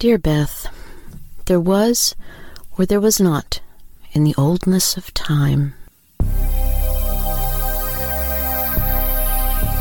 Dear 0.00 0.16
Beth, 0.16 0.68
there 1.46 1.58
was 1.58 2.14
or 2.78 2.86
there 2.86 3.00
was 3.00 3.20
not 3.20 3.60
in 4.12 4.22
the 4.22 4.34
oldness 4.38 4.96
of 4.96 5.12
time. 5.12 5.74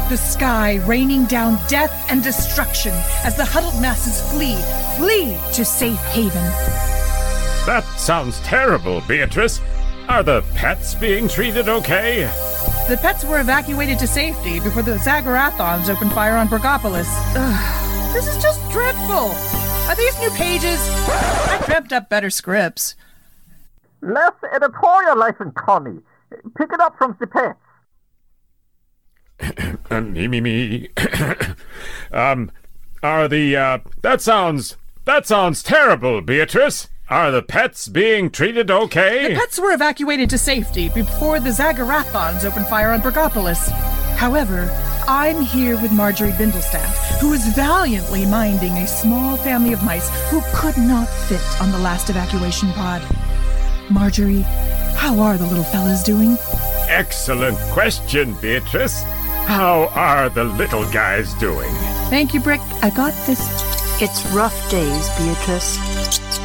The 0.09 0.17
sky 0.17 0.81
raining 0.87 1.25
down 1.25 1.59
death 1.67 1.93
and 2.09 2.23
destruction 2.23 2.93
as 3.23 3.37
the 3.37 3.45
huddled 3.45 3.79
masses 3.79 4.27
flee, 4.31 4.57
flee 4.97 5.37
to 5.53 5.63
safe 5.63 6.01
haven. 6.05 6.41
That 7.67 7.83
sounds 7.95 8.39
terrible, 8.39 9.01
Beatrice. 9.01 9.61
Are 10.09 10.23
the 10.23 10.41
pets 10.55 10.95
being 10.95 11.27
treated 11.27 11.69
okay? 11.69 12.21
The 12.89 12.97
pets 12.97 13.23
were 13.23 13.39
evacuated 13.39 13.99
to 13.99 14.07
safety 14.07 14.59
before 14.61 14.81
the 14.81 14.97
Zagarathons 14.97 15.89
opened 15.89 16.13
fire 16.13 16.37
on 16.37 16.47
Bergopolis. 16.47 17.07
Ugh, 17.35 18.13
this 18.15 18.25
is 18.25 18.41
just 18.41 18.59
dreadful. 18.71 19.35
Are 19.87 19.95
these 19.95 20.19
new 20.19 20.29
pages? 20.31 20.79
I 20.81 21.63
dreamt 21.65 21.93
up 21.93 22.09
better 22.09 22.29
scripts. 22.29 22.95
Less 24.01 24.33
editorial 24.53 25.17
lesson, 25.17 25.51
Connie. 25.53 26.01
Pick 26.57 26.73
it 26.73 26.79
up 26.79 26.97
from 26.97 27.15
the 27.19 27.27
pets. 27.27 27.59
Uh, 29.89 30.01
me, 30.01 30.27
me, 30.27 30.41
me. 30.41 30.89
um, 32.11 32.51
are 33.01 33.29
the, 33.29 33.55
uh, 33.55 33.77
that 34.01 34.19
sounds, 34.19 34.75
that 35.05 35.25
sounds 35.25 35.63
terrible, 35.63 36.19
Beatrice. 36.19 36.89
Are 37.09 37.31
the 37.31 37.41
pets 37.41 37.87
being 37.87 38.29
treated 38.29 38.69
okay? 38.69 39.29
The 39.29 39.39
pets 39.39 39.57
were 39.57 39.71
evacuated 39.71 40.29
to 40.31 40.37
safety 40.37 40.89
before 40.89 41.39
the 41.39 41.51
Zagarathons 41.51 42.43
opened 42.43 42.67
fire 42.67 42.91
on 42.91 43.01
Burgopolis. 43.01 43.69
However, 44.17 44.69
I'm 45.07 45.41
here 45.41 45.81
with 45.81 45.93
Marjorie 45.93 46.33
Bindlestaff, 46.33 47.21
who 47.21 47.31
is 47.31 47.47
valiantly 47.55 48.25
minding 48.25 48.73
a 48.73 48.87
small 48.87 49.37
family 49.37 49.71
of 49.71 49.85
mice 49.85 50.09
who 50.29 50.41
could 50.53 50.77
not 50.77 51.07
fit 51.07 51.41
on 51.61 51.71
the 51.71 51.77
last 51.77 52.09
evacuation 52.09 52.73
pod. 52.73 53.01
Marjorie, 53.89 54.41
how 54.97 55.17
are 55.21 55.37
the 55.37 55.47
little 55.47 55.63
fellas 55.63 56.03
doing? 56.03 56.37
Excellent 56.89 57.57
question, 57.71 58.33
Beatrice. 58.41 59.03
How 59.45 59.87
are 59.95 60.27
the 60.27 60.43
little 60.43 60.83
guys 60.91 61.33
doing? 61.35 61.69
Thank 62.09 62.33
you, 62.33 62.41
Brick. 62.41 62.59
I 62.83 62.89
got 62.89 63.13
this. 63.25 63.76
It's 63.99 64.27
rough 64.27 64.69
days, 64.69 65.09
Beatrice. 65.17 65.75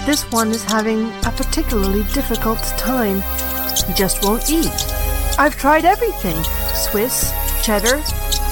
This 0.07 0.23
one 0.33 0.53
is 0.53 0.65
having 0.65 1.13
a 1.27 1.31
particularly 1.37 2.03
difficult 2.15 2.59
time. 2.79 3.17
He 3.87 3.93
just 3.93 4.25
won't 4.25 4.51
eat. 4.51 4.73
I've 5.39 5.59
tried 5.59 5.85
everything 5.85 6.43
Swiss, 6.73 7.31
cheddar, 7.63 7.99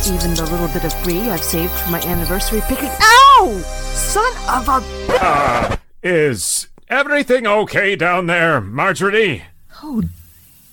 even 0.07 0.35
the 0.35 0.47
little 0.51 0.69
bit 0.69 0.85
of 0.85 1.03
brie 1.03 1.31
I've 1.31 1.43
saved 1.43 1.73
for 1.73 1.91
my 1.91 2.03
anniversary 2.03 2.61
picnic. 2.69 2.93
Ow! 3.01 3.63
Son 3.65 4.33
of 4.51 4.69
a. 4.69 5.17
Uh, 5.25 5.77
is 6.03 6.69
everything 6.91 7.47
okay 7.47 7.97
down 7.97 8.27
there, 8.27 8.61
Marjorie? 8.61 9.45
Oh, 9.83 10.03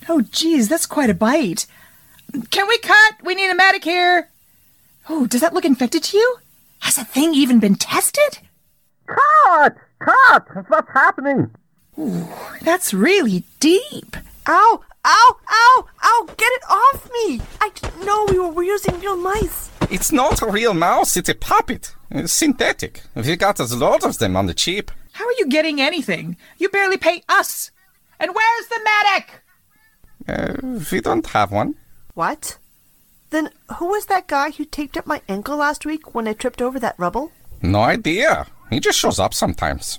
oh, 0.06 0.20
geez, 0.20 0.68
that's 0.68 0.84
quite 0.84 1.08
a 1.08 1.14
bite. 1.14 1.66
Can 2.50 2.68
we 2.68 2.76
cut? 2.76 3.14
We 3.24 3.34
need 3.34 3.50
a 3.50 3.54
medic 3.54 3.84
here. 3.84 4.28
Oh, 5.08 5.26
does 5.26 5.40
that 5.40 5.54
look 5.54 5.64
infected 5.64 6.02
to 6.02 6.18
you? 6.18 6.36
Has 6.80 6.96
the 6.96 7.04
thing 7.04 7.34
even 7.34 7.60
been 7.60 7.74
tested? 7.74 8.38
Cut! 9.06 9.76
Cut! 10.00 10.46
What's 10.68 10.92
happening? 10.92 11.50
Ooh, 11.98 12.28
that's 12.62 12.94
really 12.94 13.44
deep. 13.60 14.16
Ow! 14.46 14.80
Ow! 15.04 15.36
Ow! 15.50 15.88
Ow! 16.04 16.26
Get 16.36 16.52
it 16.52 16.62
off 16.70 17.10
me! 17.12 17.40
I 17.60 17.70
didn't 17.74 18.04
know 18.04 18.26
we 18.28 18.38
were 18.38 18.62
using 18.62 18.98
real 19.00 19.16
mice. 19.16 19.70
It's 19.90 20.12
not 20.12 20.42
a 20.42 20.46
real 20.46 20.74
mouse, 20.74 21.16
it's 21.16 21.28
a 21.28 21.34
puppet. 21.34 21.94
It's 22.10 22.32
synthetic. 22.32 23.02
We 23.14 23.36
got 23.36 23.58
a 23.60 23.64
lot 23.74 24.04
of 24.04 24.18
them 24.18 24.36
on 24.36 24.46
the 24.46 24.54
cheap. 24.54 24.90
How 25.12 25.26
are 25.26 25.38
you 25.38 25.46
getting 25.48 25.80
anything? 25.80 26.36
You 26.58 26.68
barely 26.68 26.96
pay 26.96 27.22
us. 27.28 27.70
And 28.20 28.34
where's 28.34 28.66
the 28.68 28.80
medic? 28.84 29.42
Uh, 30.28 30.78
we 30.92 31.00
don't 31.00 31.26
have 31.28 31.50
one. 31.50 31.74
What? 32.14 32.58
Then 33.30 33.50
who 33.76 33.86
was 33.86 34.06
that 34.06 34.26
guy 34.26 34.50
who 34.50 34.64
taped 34.64 34.96
up 34.96 35.06
my 35.06 35.20
ankle 35.28 35.56
last 35.56 35.84
week 35.84 36.14
when 36.14 36.26
I 36.26 36.32
tripped 36.32 36.62
over 36.62 36.78
that 36.80 36.98
rubble? 36.98 37.32
No 37.60 37.80
idea. 37.80 38.46
He 38.70 38.80
just 38.80 38.98
shows 38.98 39.18
up 39.18 39.34
sometimes. 39.34 39.98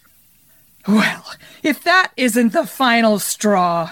Well, 0.87 1.25
if 1.61 1.83
that 1.83 2.11
isn't 2.17 2.53
the 2.53 2.65
final 2.65 3.19
straw. 3.19 3.91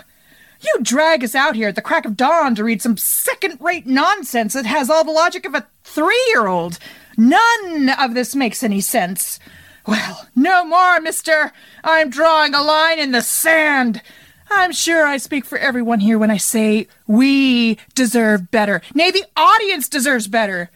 You 0.62 0.80
drag 0.82 1.24
us 1.24 1.36
out 1.36 1.56
here 1.56 1.68
at 1.68 1.76
the 1.76 1.82
crack 1.82 2.06
of 2.06 2.18
dawn 2.18 2.56
to 2.56 2.64
read 2.64 2.82
some 2.82 2.98
second 2.98 3.60
rate 3.62 3.86
nonsense 3.86 4.54
that 4.54 4.66
has 4.66 4.90
all 4.90 5.04
the 5.04 5.12
logic 5.12 5.46
of 5.46 5.54
a 5.54 5.68
three 5.84 6.24
year 6.30 6.48
old. 6.48 6.80
None 7.16 7.90
of 8.00 8.16
this 8.16 8.36
makes 8.36 8.64
any 8.64 8.82
sense. 8.82 9.40
Well, 9.86 10.28
no 10.36 10.66
more, 10.66 11.00
mister. 11.00 11.52
I'm 11.84 12.10
drawing 12.10 12.54
a 12.54 12.64
line 12.64 13.00
in 13.00 13.12
the 13.12 13.22
sand. 13.22 14.02
I'm 14.50 14.72
sure 14.72 15.06
I 15.06 15.18
speak 15.18 15.46
for 15.46 15.58
everyone 15.58 16.00
here 16.00 16.18
when 16.18 16.32
I 16.32 16.38
say 16.38 16.88
we 17.06 17.78
deserve 17.96 18.52
better. 18.52 18.82
Nay, 18.94 19.12
the 19.12 19.26
audience 19.36 19.90
deserves 19.90 20.28
better. 20.28 20.70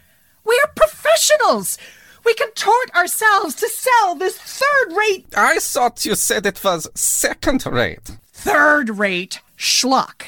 We 0.46 0.60
are 0.64 0.72
professionals. 0.76 1.78
We 2.24 2.34
contort 2.36 2.94
ourselves 2.96 3.56
to 3.56 3.70
sell 3.70 4.16
this 4.16 4.38
third 4.38 4.96
rate. 4.96 5.26
I 5.36 5.60
thought 5.60 6.06
you 6.06 6.16
said 6.16 6.46
it 6.46 6.64
was 6.64 6.90
second 6.94 7.66
rate. 7.66 8.18
Third 8.32 8.98
rate 8.98 9.40
schlock. 9.58 10.24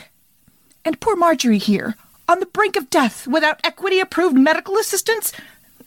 And 0.86 1.00
poor 1.00 1.16
Marjorie 1.16 1.58
here, 1.58 1.96
on 2.28 2.40
the 2.40 2.46
brink 2.46 2.76
of 2.76 2.90
death 2.90 3.28
without 3.28 3.60
equity 3.64 4.00
approved 4.00 4.36
medical 4.36 4.78
assistance, 4.78 5.32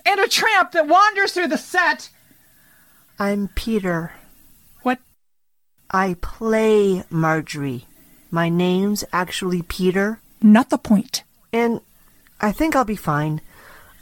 and 0.04 0.20
a 0.20 0.28
tramp 0.28 0.72
that 0.72 0.88
wanders 0.88 1.32
through 1.32 1.48
the 1.48 1.58
set. 1.58 2.10
I'm 3.18 3.48
Peter. 3.48 4.12
What? 5.90 6.00
I 6.00 6.14
play 6.14 7.04
Marjorie. 7.10 7.84
My 8.30 8.48
name's 8.48 9.04
actually 9.12 9.62
Peter. 9.62 10.20
Not 10.42 10.70
the 10.70 10.78
point. 10.78 11.22
And 11.52 11.80
I 12.40 12.52
think 12.52 12.76
I'll 12.76 12.84
be 12.84 12.96
fine. 12.96 13.40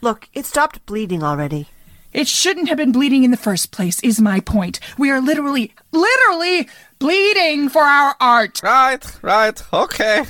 Look, 0.00 0.28
it 0.34 0.46
stopped 0.46 0.84
bleeding 0.86 1.22
already. 1.22 1.68
It 2.12 2.28
shouldn't 2.28 2.68
have 2.68 2.78
been 2.78 2.92
bleeding 2.92 3.24
in 3.24 3.30
the 3.32 3.36
first 3.36 3.72
place, 3.72 4.00
is 4.02 4.20
my 4.20 4.40
point. 4.40 4.78
We 4.98 5.10
are 5.10 5.20
literally, 5.20 5.74
literally 5.90 6.68
bleeding 6.98 7.68
for 7.68 7.82
our 7.82 8.14
art. 8.20 8.62
Right, 8.62 9.04
right, 9.22 9.62
okay. 9.72 10.24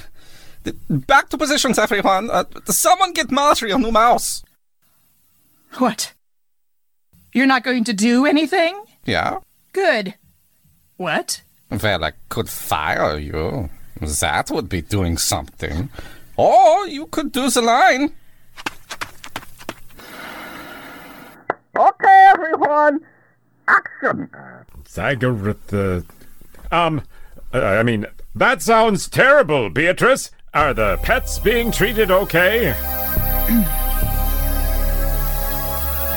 Back 0.88 1.28
to 1.28 1.38
positions, 1.38 1.78
everyone. 1.78 2.31
Uh, 2.31 2.44
someone 2.66 3.12
get 3.12 3.31
Marjorie 3.31 3.71
a 3.72 3.78
new 3.78 3.92
mouse. 3.92 4.42
What? 5.75 6.15
You're 7.32 7.47
not 7.47 7.65
going 7.65 7.84
to 7.84 7.92
do 7.92 8.25
anything? 8.25 8.82
Yeah. 9.04 9.41
Good. 9.72 10.15
What? 10.97 11.43
Well, 11.71 12.05
I 12.05 12.12
could 12.28 12.49
fire 12.49 13.19
you. 13.19 13.71
That 14.00 14.50
would 14.50 14.69
be 14.69 14.82
doing 14.82 15.16
something. 15.16 15.88
Or 16.37 16.87
you 16.87 17.06
could 17.06 17.32
do 17.32 17.50
the 17.50 17.62
line. 17.62 18.12
Okay, 21.77 22.27
everyone. 22.31 23.00
Action. 23.66 24.28
Zagarath. 24.84 26.04
Um, 26.71 27.03
I 27.53 27.83
mean, 27.83 28.06
that 28.34 28.62
sounds 28.62 29.09
terrible, 29.09 29.71
Beatrice. 29.71 30.31
Are 30.53 30.75
the 30.75 30.99
pets 31.03 31.38
being 31.38 31.72
treated 31.72 32.10
okay? 32.10 32.75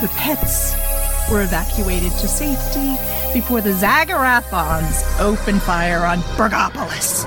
the 0.02 0.08
pets 0.10 0.76
were 1.32 1.42
evacuated 1.42 2.12
to 2.12 2.28
safety 2.28 2.96
before 3.38 3.62
the 3.62 3.70
Zagarathons 3.70 5.20
open 5.20 5.60
fire 5.60 6.04
on 6.08 6.18
Burgopolis. 6.38 7.24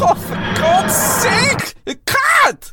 Oh, 0.00 0.14
for 0.14 0.36
God's 0.60 0.94
sake! 0.94 1.74
Cut! 2.06 2.72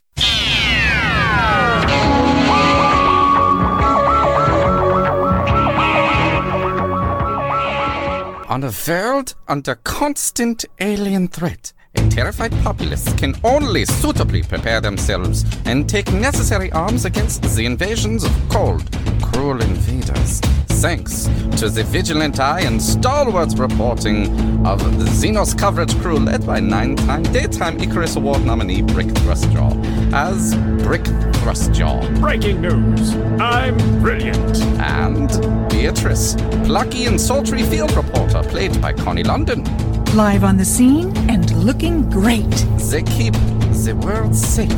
On 8.47 8.63
a 8.63 8.71
world 8.87 9.33
under 9.47 9.73
constant 9.73 10.66
alien 10.79 11.29
threat, 11.29 11.73
a 11.97 12.09
terrified 12.09 12.51
populace 12.63 13.11
can 13.13 13.35
only 13.43 13.85
suitably 13.85 14.43
prepare 14.43 14.81
themselves 14.81 15.45
and 15.65 15.89
take 15.89 16.11
necessary 16.13 16.71
arms 16.71 17.05
against 17.05 17.41
the 17.55 17.65
invasions 17.65 18.23
of 18.23 18.31
cold, 18.49 18.83
cruel 19.21 19.61
invaders. 19.61 20.39
Thanks 20.81 21.23
to 21.57 21.69
the 21.69 21.83
vigilant 21.83 22.39
eye 22.39 22.61
and 22.61 22.81
stalwart 22.81 23.57
reporting 23.57 24.25
of 24.67 24.79
the 24.99 25.05
Xenos 25.05 25.57
coverage 25.57 25.97
crew 26.01 26.19
led 26.19 26.45
by 26.45 26.59
nine-time 26.59 27.23
Daytime 27.23 27.79
Icarus 27.79 28.17
Award 28.17 28.45
nominee 28.45 28.81
Brick 28.81 29.07
Thrustjaw 29.07 30.13
as 30.13 30.53
Brick 30.83 31.03
Thrustjaw. 31.41 32.19
Breaking 32.19 32.61
news! 32.61 33.15
I'm 33.39 33.77
brilliant! 34.01 34.61
And 34.79 35.29
Beatrice, 35.69 36.35
plucky 36.65 37.05
and 37.05 37.19
sultry 37.19 37.63
field 37.63 37.95
reporter 37.95 38.43
played 38.43 38.79
by 38.81 38.93
Connie 38.93 39.23
London. 39.23 39.63
Live 40.16 40.46
on 40.46 40.56
the 40.56 40.64
scene 40.64 41.12
and 41.29 41.52
looking 41.66 42.09
great. 42.09 42.50
They 42.90 43.03
keep 43.03 43.34
the 43.34 44.00
world 44.02 44.34
safe 44.34 44.70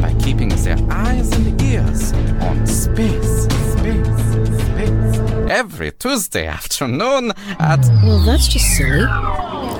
by 0.00 0.14
keeping 0.22 0.50
their 0.50 0.78
eyes 0.92 1.32
and 1.32 1.60
ears 1.60 2.12
on 2.40 2.64
space. 2.68 3.48
Space, 3.72 4.06
space. 4.62 5.18
Every 5.50 5.90
Tuesday 5.90 6.46
afternoon 6.46 7.32
at. 7.58 7.80
Well, 8.04 8.20
that's 8.20 8.46
just 8.46 8.64
silly. 8.76 9.08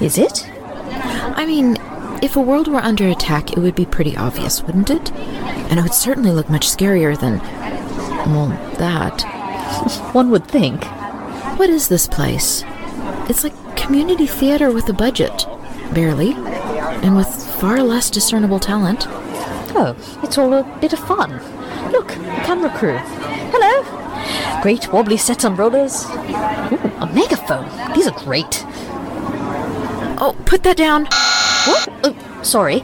Is 0.04 0.18
it? 0.18 0.44
I 0.50 1.46
mean, 1.46 1.76
if 2.20 2.34
a 2.34 2.40
world 2.40 2.66
were 2.66 2.80
under 2.80 3.06
attack, 3.06 3.52
it 3.52 3.60
would 3.60 3.76
be 3.76 3.86
pretty 3.86 4.16
obvious, 4.16 4.60
wouldn't 4.64 4.90
it? 4.90 5.12
And 5.12 5.78
it 5.78 5.82
would 5.82 5.94
certainly 5.94 6.32
look 6.32 6.50
much 6.50 6.66
scarier 6.66 7.16
than. 7.16 7.38
well, 8.32 8.48
that. 8.78 9.22
One 10.12 10.30
would 10.30 10.48
think. 10.48 10.84
What 11.60 11.70
is 11.70 11.86
this 11.86 12.08
place? 12.08 12.64
It's 13.28 13.44
like 13.44 13.54
community 13.76 14.26
theater 14.26 14.70
with 14.72 14.88
a 14.88 14.92
budget. 14.92 15.46
Barely. 15.92 16.32
And 16.32 17.16
with 17.16 17.28
far 17.60 17.82
less 17.82 18.10
discernible 18.10 18.58
talent. 18.58 19.06
Oh, 19.78 19.94
it's 20.22 20.38
all 20.38 20.54
a 20.54 20.78
bit 20.80 20.92
of 20.92 20.98
fun. 20.98 21.32
Look, 21.92 22.08
the 22.08 22.42
camera 22.44 22.70
crew. 22.76 22.98
Hello. 23.52 24.62
Great 24.62 24.92
wobbly 24.92 25.16
sets 25.16 25.44
on 25.44 25.56
rollers. 25.56 26.06
Ooh, 26.06 26.92
a 27.00 27.10
megaphone. 27.14 27.68
These 27.94 28.08
are 28.08 28.24
great. 28.24 28.64
Oh, 30.18 30.34
put 30.46 30.62
that 30.62 30.76
down! 30.76 31.04
What? 31.04 31.88
Oh, 32.04 32.40
sorry. 32.42 32.80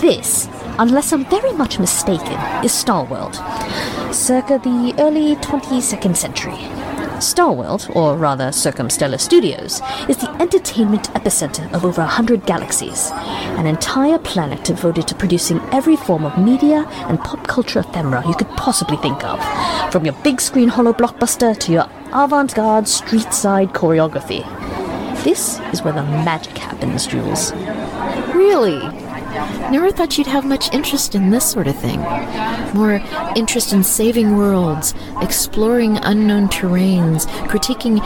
This, 0.00 0.48
unless 0.78 1.12
I'm 1.12 1.24
very 1.24 1.52
much 1.52 1.78
mistaken, 1.78 2.38
is 2.62 2.72
Star 2.72 3.04
World, 3.04 3.36
circa 4.14 4.58
the 4.58 4.94
early 4.98 5.36
22nd 5.36 6.14
century. 6.14 6.58
Star 7.24 7.52
World, 7.52 7.88
or 7.94 8.16
rather 8.16 8.48
Circumstellar 8.48 9.18
Studios, 9.18 9.80
is 10.08 10.18
the 10.18 10.30
entertainment 10.40 11.04
epicenter 11.14 11.72
of 11.72 11.84
over 11.84 12.02
a 12.02 12.06
hundred 12.06 12.44
galaxies, 12.46 13.10
an 13.12 13.66
entire 13.66 14.18
planet 14.18 14.62
devoted 14.64 15.08
to 15.08 15.14
producing 15.14 15.60
every 15.72 15.96
form 15.96 16.24
of 16.24 16.38
media 16.38 16.86
and 17.08 17.18
pop 17.20 17.46
culture 17.46 17.80
ephemera 17.80 18.22
you 18.28 18.34
could 18.34 18.48
possibly 18.50 18.96
think 18.98 19.24
of, 19.24 19.40
from 19.90 20.04
your 20.04 20.14
big 20.22 20.40
screen 20.40 20.68
hollow 20.68 20.92
blockbuster 20.92 21.58
to 21.58 21.72
your 21.72 21.88
avant 22.12 22.54
garde 22.54 22.86
street 22.86 23.32
side 23.32 23.70
choreography. 23.70 24.44
This 25.24 25.58
is 25.72 25.82
where 25.82 25.94
the 25.94 26.02
magic 26.02 26.58
happens, 26.58 27.06
Jules. 27.06 27.52
Really? 28.34 29.03
Never 29.70 29.90
thought 29.90 30.16
you'd 30.16 30.26
have 30.26 30.44
much 30.44 30.72
interest 30.72 31.14
in 31.14 31.30
this 31.30 31.50
sort 31.50 31.66
of 31.66 31.76
thing. 31.78 32.00
More 32.74 33.02
interest 33.36 33.72
in 33.72 33.82
saving 33.82 34.36
worlds, 34.36 34.94
exploring 35.20 35.98
unknown 35.98 36.48
terrains, 36.48 37.26
critiquing 37.48 38.00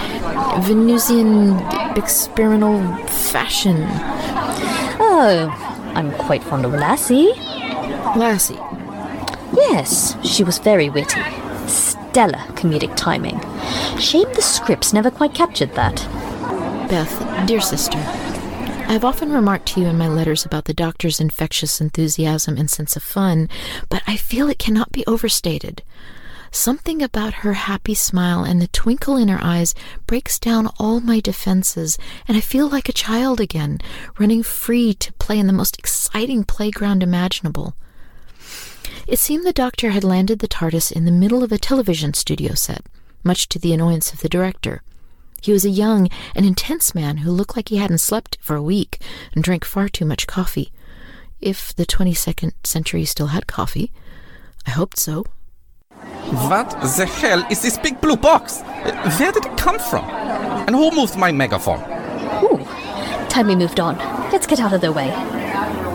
Venusian 0.65 1.59
experimental 1.97 2.97
fashion. 3.07 3.77
Oh, 5.01 5.55
I'm 5.95 6.13
quite 6.13 6.43
fond 6.43 6.65
of 6.65 6.73
Lassie. 6.73 7.33
Lassie. 8.17 8.59
Yes, 9.55 10.17
she 10.27 10.45
was 10.45 10.59
very 10.59 10.89
witty. 10.89 11.21
Stellar 11.67 12.39
comedic 12.55 12.97
timing. 12.97 13.41
Shame 13.99 14.33
the 14.35 14.43
scripts 14.43 14.93
never 14.93 15.11
quite 15.11 15.35
captured 15.35 15.75
that. 15.75 15.97
Beth, 16.89 17.47
dear 17.47 17.61
sister, 17.61 17.99
I 18.89 18.93
have 18.93 19.05
often 19.05 19.31
remarked 19.31 19.67
to 19.67 19.83
you 19.83 19.87
in 19.87 19.99
my 19.99 20.09
letters 20.09 20.47
about 20.47 20.65
the 20.65 20.73
doctor's 20.73 21.21
infectious 21.21 21.79
enthusiasm 21.79 22.57
and 22.57 22.71
sense 22.71 22.97
of 22.97 23.03
fun, 23.03 23.51
but 23.91 24.03
I 24.07 24.17
feel 24.17 24.49
it 24.49 24.59
cannot 24.59 24.93
be 24.93 25.05
overstated. 25.07 25.83
Something 26.51 27.03
about 27.03 27.45
her 27.45 27.53
happy 27.53 27.93
smile 27.93 28.45
and 28.45 28.63
the 28.63 28.69
twinkle 28.69 29.19
in 29.19 29.29
her 29.29 29.39
eyes 29.43 29.75
breaks 30.07 30.39
down 30.39 30.71
all 30.79 31.01
my 31.01 31.21
defenses, 31.21 31.99
and 32.27 32.39
I 32.39 32.41
feel 32.41 32.67
like 32.67 32.89
a 32.89 32.95
child 32.95 33.43
again, 33.43 33.79
running 34.19 34.43
free 34.43 34.95
to 34.95 35.13
play 35.13 35.39
in 35.39 35.49
the 35.49 35.53
most 35.53 35.79
exciting 35.79 36.45
playground 36.45 37.03
imaginable. 37.03 37.77
It 39.07 39.19
seemed 39.19 39.45
the 39.47 39.53
doctor 39.53 39.91
had 39.91 40.03
landed 40.03 40.39
the 40.39 40.49
TARDIS 40.49 40.91
in 40.91 41.05
the 41.05 41.13
middle 41.13 41.43
of 41.45 41.53
a 41.53 41.59
television 41.59 42.15
studio 42.15 42.55
set, 42.55 42.87
much 43.23 43.51
to 43.51 43.59
the 43.59 43.75
annoyance 43.75 44.15
of 44.15 44.21
the 44.21 44.31
director. 44.31 44.81
He 45.41 45.53
was 45.53 45.65
a 45.65 45.71
young 45.71 46.09
and 46.35 46.45
intense 46.45 46.95
man 46.95 47.19
who 47.19 47.31
looked 47.31 47.57
like 47.57 47.69
he 47.69 47.77
hadn't 47.77 47.99
slept 47.99 48.39
for 48.41 48.57
a 48.57 48.63
week 48.63 49.01
and 49.35 49.43
drank 49.45 49.65
far 49.65 49.89
too 49.89 50.05
much 50.05 50.27
coffee. 50.27 50.73
If 51.41 51.75
the 51.75 51.87
22nd 51.87 52.53
century 52.65 53.05
still 53.05 53.29
had 53.29 53.47
coffee. 53.47 53.93
I 54.67 54.71
hoped 54.71 54.99
so. 54.99 55.25
What 56.49 56.71
the 56.97 57.07
hell 57.07 57.45
is 57.51 57.63
this 57.63 57.79
big 57.79 58.01
blue 58.01 58.17
box? 58.17 58.61
Where 59.19 59.33
did 59.33 59.47
it 59.47 59.57
come 59.57 59.79
from? 59.79 60.05
And 60.05 60.77
who 60.77 60.91
moved 60.91 61.17
my 61.17 61.33
megaphone? 61.33 61.81
Ooh, 62.43 62.65
time 63.29 63.47
we 63.47 63.57
moved 63.57 63.81
on. 63.81 63.97
Let's 64.31 64.47
get 64.47 64.61
out 64.61 64.73
of 64.73 64.81
their 64.81 64.93
way. 64.93 65.09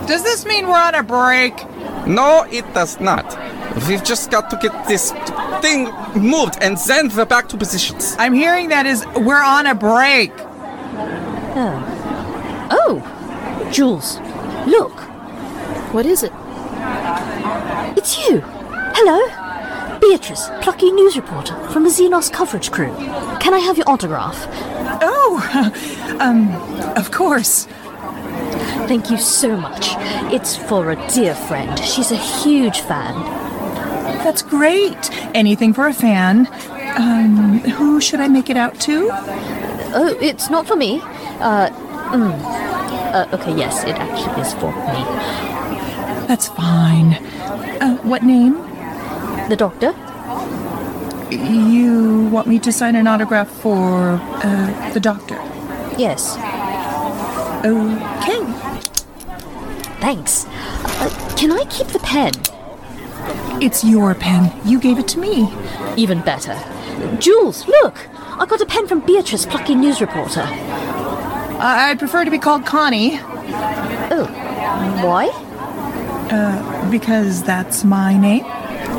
Does 0.08 0.24
this 0.24 0.46
mean 0.46 0.68
we're 0.68 0.80
on 0.80 0.96
a 0.96 1.04
break? 1.04 1.56
No, 2.06 2.46
it 2.52 2.66
does 2.74 3.00
not. 3.00 3.26
We've 3.88 4.04
just 4.04 4.30
got 4.30 4.50
to 4.50 4.58
get 4.58 4.88
this 4.88 5.12
thing 5.62 5.86
moved 6.16 6.58
and 6.62 6.78
then 6.88 7.10
we're 7.16 7.26
back 7.26 7.48
to 7.50 7.58
positions. 7.58 8.16
I'm 8.20 8.34
hearing 8.34 8.70
that 8.70 8.86
is 8.86 9.06
we're 9.16 9.42
on 9.44 9.66
a 9.66 9.76
break. 9.76 10.32
Oh, 11.56 11.90
Oh! 12.72 13.70
Jules, 13.72 14.20
look, 14.68 14.92
What 15.94 16.06
is 16.06 16.24
it? 16.24 16.32
it's 17.98 18.18
you. 18.28 18.42
Hello, 18.96 20.00
Beatrice, 20.00 20.50
plucky 20.62 20.92
news 20.92 21.16
reporter 21.16 21.56
from 21.70 21.84
the 21.84 21.90
Xenos 21.90 22.32
coverage 22.32 22.72
crew. 22.72 22.94
Can 23.40 23.54
I 23.54 23.60
have 23.60 23.78
your 23.78 23.90
autograph? 23.90 24.48
Oh, 25.02 26.18
um, 26.20 26.52
of 26.98 27.12
course. 27.12 27.68
Thank 28.88 29.10
you 29.10 29.18
so 29.18 29.56
much. 29.58 29.90
It's 30.34 30.56
for 30.56 30.92
a 30.92 31.08
dear 31.08 31.36
friend. 31.36 31.78
She's 31.80 32.12
a 32.12 32.18
huge 32.18 32.82
fan. 32.82 33.14
That's 34.24 34.42
great. 34.42 35.10
Anything 35.34 35.74
for 35.74 35.88
a 35.88 35.94
fan. 35.94 36.48
Um, 36.98 37.60
who 37.60 38.00
should 38.02 38.20
I 38.20 38.28
make 38.28 38.50
it 38.50 38.58
out 38.58 38.80
to? 38.82 39.10
Oh, 39.96 40.18
it's 40.22 40.50
not 40.50 40.68
for 40.68 40.76
me. 40.76 41.00
Uh, 41.40 41.70
mm. 42.12 42.40
uh, 43.14 43.28
okay, 43.34 43.56
yes, 43.58 43.84
it 43.84 43.96
actually 43.96 44.42
is 44.42 44.54
for 44.54 44.72
me. 44.72 45.04
That's 46.28 46.48
fine. 46.50 47.14
Uh, 47.82 47.98
what 48.04 48.24
name? 48.24 48.54
The 49.50 49.56
doctor? 49.56 49.94
You 51.32 52.28
want 52.30 52.48
me 52.48 52.60
to 52.60 52.72
sign 52.72 52.96
an 52.96 53.08
autograph 53.08 53.50
for 53.50 54.20
uh, 54.44 54.94
the 54.94 55.00
doctor? 55.00 55.36
Yes. 55.98 56.38
Okay. 57.66 58.73
Thanks. 60.04 60.46
Uh, 60.48 61.36
can 61.38 61.50
I 61.50 61.64
keep 61.70 61.88
the 61.88 62.00
pen? 62.00 62.34
It's 63.64 63.86
your 63.86 64.14
pen. 64.14 64.52
You 64.66 64.78
gave 64.78 65.00
it 65.00 65.08
to 65.08 65.18
me. 65.18 65.48
Even 65.96 66.20
better. 66.20 66.60
Jules, 67.20 67.66
look! 67.68 68.10
I 68.38 68.46
got 68.46 68.60
a 68.60 68.66
pen 68.66 68.86
from 68.86 69.00
Beatrice, 69.00 69.46
plucky 69.46 69.76
news 69.76 70.02
reporter. 70.02 70.42
I- 70.42 71.88
I'd 71.90 72.00
prefer 72.00 72.26
to 72.26 72.32
be 72.32 72.38
called 72.38 72.66
Connie 72.66 73.18
Oh, 74.12 74.26
why? 75.02 75.30
Uh, 76.30 76.92
because 76.92 77.42
that's 77.42 77.86
my 77.86 78.18
name. 78.18 78.44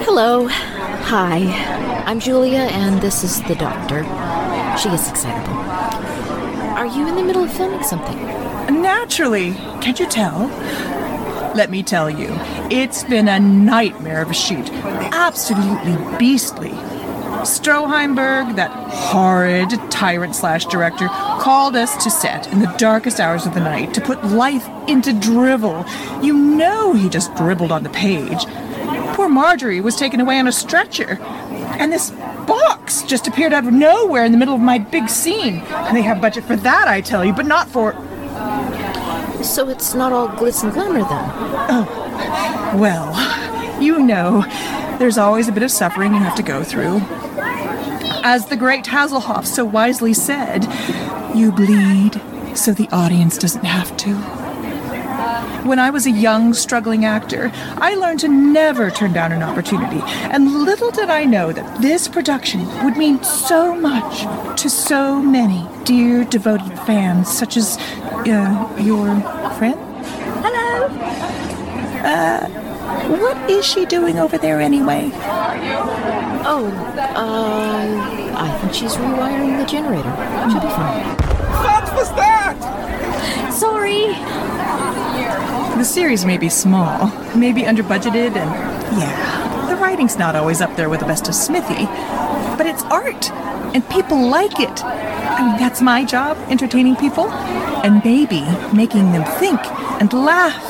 Hello. 0.07 0.49
Hi. 0.49 2.03
I'm 2.07 2.19
Julia, 2.19 2.61
and 2.61 3.03
this 3.03 3.25
is 3.25 3.43
the 3.43 3.57
doctor. 3.57 4.05
She 4.79 4.89
is 4.89 5.07
excitable. 5.11 5.59
Are 6.79 6.87
you 6.87 7.07
in 7.07 7.15
the 7.15 7.23
middle 7.23 7.45
of 7.45 7.53
filming 7.53 7.83
something? 7.83 8.44
Naturally. 8.71 9.53
Can't 9.81 9.99
you 9.99 10.07
tell? 10.09 10.49
Let 11.55 11.71
me 11.71 11.83
tell 11.83 12.11
you, 12.11 12.29
it's 12.71 13.05
been 13.05 13.29
a 13.29 13.39
nightmare 13.39 14.23
of 14.23 14.31
a 14.31 14.35
shoot. 14.35 14.69
Absolutely 14.73 16.19
beastly. 16.19 16.73
Stroheimberg, 17.45 18.57
that 18.57 18.71
horrid 18.71 19.71
tyrant 19.91 20.35
slash 20.35 20.65
director, 20.67 21.09
called 21.09 21.77
us 21.77 22.03
to 22.03 22.11
set 22.11 22.51
in 22.53 22.61
the 22.61 22.75
darkest 22.79 23.21
hours 23.21 23.47
of 23.47 23.55
the 23.55 23.61
night 23.61 23.93
to 23.95 24.01
put 24.01 24.25
life 24.25 24.67
into 24.89 25.13
drivel. 25.13 25.85
You 26.23 26.37
know 26.37 26.95
he 26.95 27.09
just 27.09 27.35
dribbled 27.35 27.71
on 27.71 27.83
the 27.83 27.91
page. 27.91 28.47
Poor 29.15 29.29
Marjorie 29.29 29.81
was 29.81 29.95
taken 29.95 30.21
away 30.21 30.39
on 30.39 30.49
a 30.49 30.53
stretcher. 30.53 31.19
And 31.79 31.93
this 31.93 32.11
box 32.47 33.03
just 33.03 33.27
appeared 33.27 33.53
out 33.53 33.67
of 33.67 33.73
nowhere 33.73 34.25
in 34.25 34.33
the 34.33 34.39
middle 34.39 34.55
of 34.55 34.61
my 34.61 34.79
big 34.79 35.09
scene. 35.09 35.59
And 35.59 35.97
they 35.97 36.03
have 36.03 36.21
budget 36.21 36.45
for 36.45 36.57
that, 36.57 36.89
I 36.89 37.01
tell 37.01 37.25
you, 37.25 37.33
but 37.33 37.47
not 37.47 37.69
for. 37.69 37.93
So 39.45 39.69
it's 39.69 39.95
not 39.95 40.13
all 40.13 40.29
glitz 40.29 40.65
and 40.65 40.73
glamour 40.73 41.01
then? 41.01 41.31
Oh, 41.71 42.77
Well, 42.77 43.81
you 43.81 43.99
know, 44.01 44.43
there's 44.99 45.19
always 45.19 45.49
a 45.49 45.53
bit 45.53 45.63
of 45.63 45.71
suffering 45.71 46.13
you 46.13 46.19
have 46.21 46.35
to 46.37 46.43
go 46.43 46.65
through. 46.65 47.01
As 48.27 48.47
the 48.47 48.57
great 48.57 48.87
Hasselhoff 48.87 49.47
so 49.47 49.65
wisely 49.65 50.15
said, 50.15 50.67
you 51.35 51.53
bleed 51.53 52.21
so 52.55 52.73
the 52.73 52.89
audience 52.91 53.37
doesn't 53.37 53.65
have 53.65 53.97
to. 53.99 54.15
When 55.65 55.79
I 55.79 55.91
was 55.91 56.07
a 56.07 56.11
young, 56.11 56.53
struggling 56.53 57.05
actor, 57.05 57.51
I 57.77 57.95
learned 57.95 58.21
to 58.21 58.29
never 58.29 58.91
turn 58.91 59.13
down 59.13 59.33
an 59.33 59.43
opportunity, 59.43 60.01
and 60.05 60.65
little 60.65 60.91
did 60.91 61.09
I 61.09 61.25
know 61.25 61.53
that 61.53 61.81
this 61.81 62.07
production 62.07 62.67
would 62.85 62.97
mean 62.97 63.23
so 63.25 63.75
much 63.75 64.23
to 64.61 64.69
so 64.69 65.23
many 65.23 65.67
dear, 65.85 66.25
devoted 66.25 66.79
fans, 66.81 67.33
such 67.33 67.57
as 67.57 67.79
uh, 68.27 68.77
your 68.79 69.07
friend. 69.59 69.79
Hello! 70.43 70.87
Uh, 72.05 72.49
What 73.19 73.51
is 73.51 73.65
she 73.67 73.87
doing 73.87 74.19
over 74.19 74.39
there 74.39 74.61
anyway? 74.61 75.11
Oh, 76.47 76.69
uh, 77.17 78.37
I 78.37 78.49
think 78.61 78.73
she's 78.75 78.95
rewiring 78.97 79.59
the 79.59 79.67
generator. 79.67 80.13
She'll 80.51 80.61
be 80.61 80.69
fine. 80.69 81.05
What 81.65 81.85
was 81.95 82.09
that? 82.17 82.57
Sorry. 83.53 84.13
The 85.79 85.85
series 85.85 86.25
may 86.25 86.39
be 86.39 86.49
small, 86.49 87.11
maybe 87.35 87.67
under 87.67 87.83
budgeted, 87.83 88.37
and 88.37 88.51
yeah, 89.01 89.67
the 89.69 89.77
writing's 89.77 90.17
not 90.19 90.37
always 90.37 90.61
up 90.61 90.77
there 90.77 90.89
with 90.89 91.01
the 91.01 91.07
best 91.07 91.29
of 91.29 91.35
Smithy, 91.35 91.87
but 92.57 92.67
it's 92.67 92.83
art, 92.85 93.33
and 93.75 93.87
people 93.91 94.29
like 94.29 94.59
it. 94.61 94.85
I 94.85 95.47
mean, 95.47 95.59
that's 95.59 95.83
my 95.83 96.05
job, 96.05 96.39
entertaining 96.49 96.97
people, 96.97 97.29
and 97.29 98.03
maybe 98.05 98.41
making 98.73 99.13
them 99.13 99.25
think 99.39 99.61
and 100.01 100.13
laugh, 100.13 100.63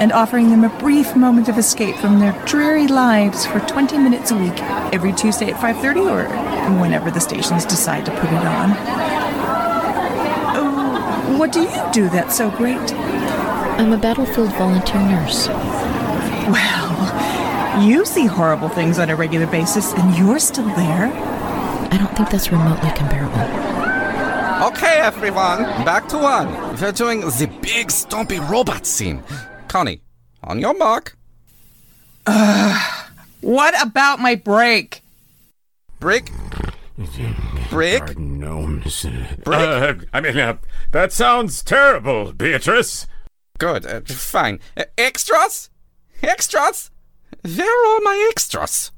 and 0.00 0.12
offering 0.12 0.50
them 0.50 0.62
a 0.62 0.68
brief 0.78 1.16
moment 1.16 1.48
of 1.48 1.58
escape 1.58 1.96
from 1.96 2.20
their 2.20 2.32
dreary 2.46 2.86
lives 2.86 3.44
for 3.44 3.58
20 3.60 3.98
minutes 3.98 4.30
a 4.30 4.36
week, 4.36 4.56
every 4.94 5.12
Tuesday 5.12 5.50
at 5.50 5.56
5.30 5.60 6.08
or 6.08 6.80
whenever 6.80 7.10
the 7.10 7.20
stations 7.20 7.64
decide 7.64 8.06
to 8.06 8.12
put 8.12 8.30
it 8.30 8.46
on. 8.46 8.70
Oh, 10.56 11.36
what 11.36 11.50
do 11.52 11.62
you 11.62 11.90
do 11.92 12.08
that's 12.08 12.36
so 12.36 12.50
great? 12.50 12.92
I'm 13.78 13.92
a 13.92 13.98
battlefield 13.98 14.52
volunteer 14.54 15.00
nurse. 15.00 15.48
Well, 16.48 17.82
you 17.84 18.04
see 18.04 18.26
horrible 18.26 18.68
things 18.68 18.98
on 18.98 19.10
a 19.10 19.16
regular 19.16 19.46
basis, 19.46 19.92
and 19.94 20.16
you're 20.16 20.38
still 20.38 20.66
there. 20.76 21.12
I 21.90 21.96
don't 21.98 22.14
think 22.16 22.30
that's 22.30 22.50
remotely 22.52 22.90
comparable. 22.90 23.40
Okay, 24.68 24.98
everyone, 24.98 25.62
back 25.84 26.08
to 26.08 26.18
one. 26.18 26.48
We're 26.80 26.92
doing 26.92 27.20
the 27.20 27.50
big 27.62 27.88
stompy 27.88 28.38
robot 28.50 28.86
scene. 28.86 29.22
Connie, 29.68 30.02
on 30.42 30.60
your 30.60 30.74
mark. 30.74 31.16
What 33.40 33.80
about 33.80 34.18
my 34.18 34.34
break? 34.34 35.02
Break. 36.00 36.32
Break. 37.70 38.18
Gnomes. 38.18 39.04
Uh, 39.46 39.94
I 40.12 40.20
mean, 40.20 40.36
uh, 40.36 40.56
that 40.90 41.12
sounds 41.12 41.62
terrible, 41.62 42.32
Beatrice. 42.32 43.06
Good. 43.58 43.86
Uh, 43.86 44.00
fine. 44.06 44.58
Uh, 44.76 44.84
extras? 44.96 45.70
Extras? 46.20 46.90
Where 47.44 47.66
are 47.66 47.86
all 47.94 48.00
my 48.00 48.28
extras? 48.32 48.90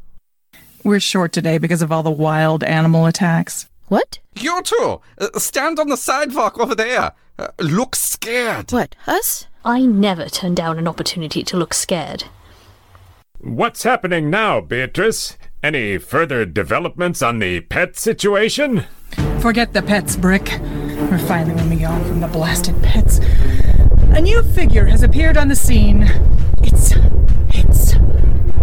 We're 0.82 1.00
short 1.00 1.32
today 1.32 1.58
because 1.58 1.82
of 1.82 1.92
all 1.92 2.02
the 2.02 2.10
wild 2.10 2.64
animal 2.64 3.04
attacks. 3.04 3.68
What? 3.88 4.18
You 4.34 4.62
two, 4.62 5.00
uh, 5.18 5.38
stand 5.38 5.78
on 5.78 5.88
the 5.88 5.96
sidewalk 5.96 6.58
over 6.58 6.74
there. 6.74 7.12
Uh, 7.38 7.48
look 7.58 7.94
scared. 7.94 8.72
What, 8.72 8.96
us? 9.06 9.46
I 9.62 9.82
never 9.84 10.26
turn 10.26 10.54
down 10.54 10.78
an 10.78 10.88
opportunity 10.88 11.42
to 11.42 11.56
look 11.58 11.74
scared. 11.74 12.24
What's 13.40 13.82
happening 13.82 14.30
now, 14.30 14.62
Beatrice? 14.62 15.36
Any 15.62 15.98
further 15.98 16.46
developments 16.46 17.20
on 17.20 17.40
the 17.40 17.60
pet 17.60 17.98
situation? 17.98 18.84
Forget 19.40 19.74
the 19.74 19.82
pets, 19.82 20.16
Brick. 20.16 20.48
We're 20.60 21.18
finally 21.18 21.60
moving 21.62 21.84
on 21.84 22.02
from 22.04 22.20
the 22.20 22.28
blasted 22.28 22.82
pets. 22.82 23.18
A 24.14 24.20
new 24.20 24.42
figure 24.42 24.86
has 24.86 25.02
appeared 25.02 25.36
on 25.36 25.48
the 25.48 25.56
scene. 25.56 26.04
It's. 26.62 26.92
it's. 26.92 27.19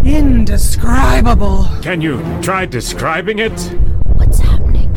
Indescribable. 0.08 1.68
Can 1.82 2.00
you 2.00 2.22
try 2.42 2.66
describing 2.66 3.40
it? 3.40 3.52
What's 4.16 4.40
happening? 4.40 4.94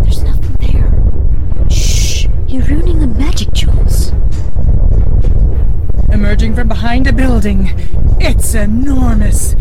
There's 0.00 0.22
nothing 0.24 0.54
there. 0.54 1.68
Shh! 1.68 2.26
You're 2.48 2.64
ruining 2.64 2.98
the 2.98 3.06
magic 3.06 3.52
Jules. 3.52 4.10
Emerging 6.10 6.54
from 6.54 6.68
behind 6.68 7.06
a 7.06 7.12
building. 7.12 7.72
It's 8.18 8.54
enormous. 8.54 9.54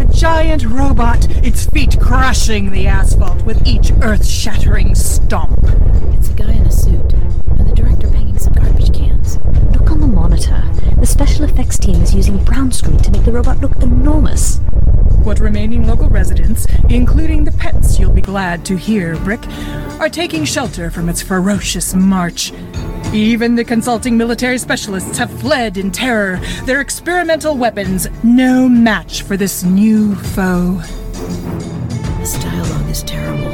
A 0.00 0.06
giant 0.10 0.64
robot, 0.64 1.28
its 1.44 1.66
feet 1.66 2.00
crushing 2.00 2.72
the 2.72 2.86
asphalt 2.86 3.42
with 3.42 3.66
each 3.66 3.92
earth 4.02 4.26
shattering 4.26 4.94
stomp. 4.94 5.60
It's 6.14 6.30
a 6.30 6.34
guy 6.34 6.52
in 6.52 6.66
a 6.66 6.72
suit, 6.72 7.12
The 11.06 11.12
special 11.12 11.44
effects 11.44 11.78
team 11.78 12.02
is 12.02 12.12
using 12.12 12.42
brown 12.42 12.72
screen 12.72 12.98
to 12.98 13.12
make 13.12 13.22
the 13.22 13.30
robot 13.30 13.60
look 13.60 13.76
enormous. 13.76 14.58
What 15.22 15.38
remaining 15.38 15.86
local 15.86 16.08
residents, 16.08 16.66
including 16.88 17.44
the 17.44 17.52
pets 17.52 18.00
you'll 18.00 18.10
be 18.10 18.20
glad 18.20 18.64
to 18.64 18.76
hear, 18.76 19.16
Brick, 19.18 19.46
are 20.00 20.08
taking 20.08 20.44
shelter 20.44 20.90
from 20.90 21.08
its 21.08 21.22
ferocious 21.22 21.94
march. 21.94 22.52
Even 23.12 23.54
the 23.54 23.62
consulting 23.62 24.16
military 24.16 24.58
specialists 24.58 25.16
have 25.16 25.30
fled 25.40 25.76
in 25.76 25.92
terror, 25.92 26.40
their 26.64 26.80
experimental 26.80 27.56
weapons 27.56 28.08
no 28.24 28.68
match 28.68 29.22
for 29.22 29.36
this 29.36 29.62
new 29.62 30.16
foe. 30.16 30.82
This 32.18 32.36
dialogue 32.42 32.90
is 32.90 33.04
terrible. 33.04 33.52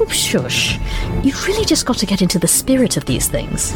Oh, 0.00 0.06
shush. 0.08 0.78
You've 1.24 1.44
really 1.48 1.64
just 1.64 1.84
got 1.84 1.98
to 1.98 2.06
get 2.06 2.22
into 2.22 2.38
the 2.38 2.46
spirit 2.46 2.96
of 2.96 3.06
these 3.06 3.26
things. 3.26 3.74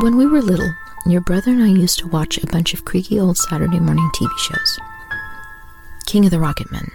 When 0.00 0.18
we 0.18 0.26
were 0.26 0.42
little, 0.42 0.74
your 1.06 1.22
brother 1.22 1.52
and 1.52 1.62
I 1.62 1.68
used 1.68 1.98
to 2.00 2.06
watch 2.06 2.36
a 2.36 2.46
bunch 2.48 2.74
of 2.74 2.84
creaky 2.84 3.18
old 3.18 3.38
Saturday 3.38 3.80
morning 3.80 4.10
TV 4.14 4.28
shows 4.38 4.78
King 6.04 6.26
of 6.26 6.30
the 6.30 6.38
Rocket 6.38 6.70
Men, 6.70 6.90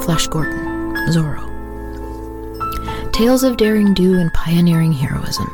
Flash 0.00 0.26
Gordon, 0.26 0.94
Zorro. 1.08 1.48
Tales 3.12 3.44
of 3.44 3.56
daring 3.56 3.94
do 3.94 4.18
and 4.18 4.30
pioneering 4.34 4.92
heroism. 4.92 5.48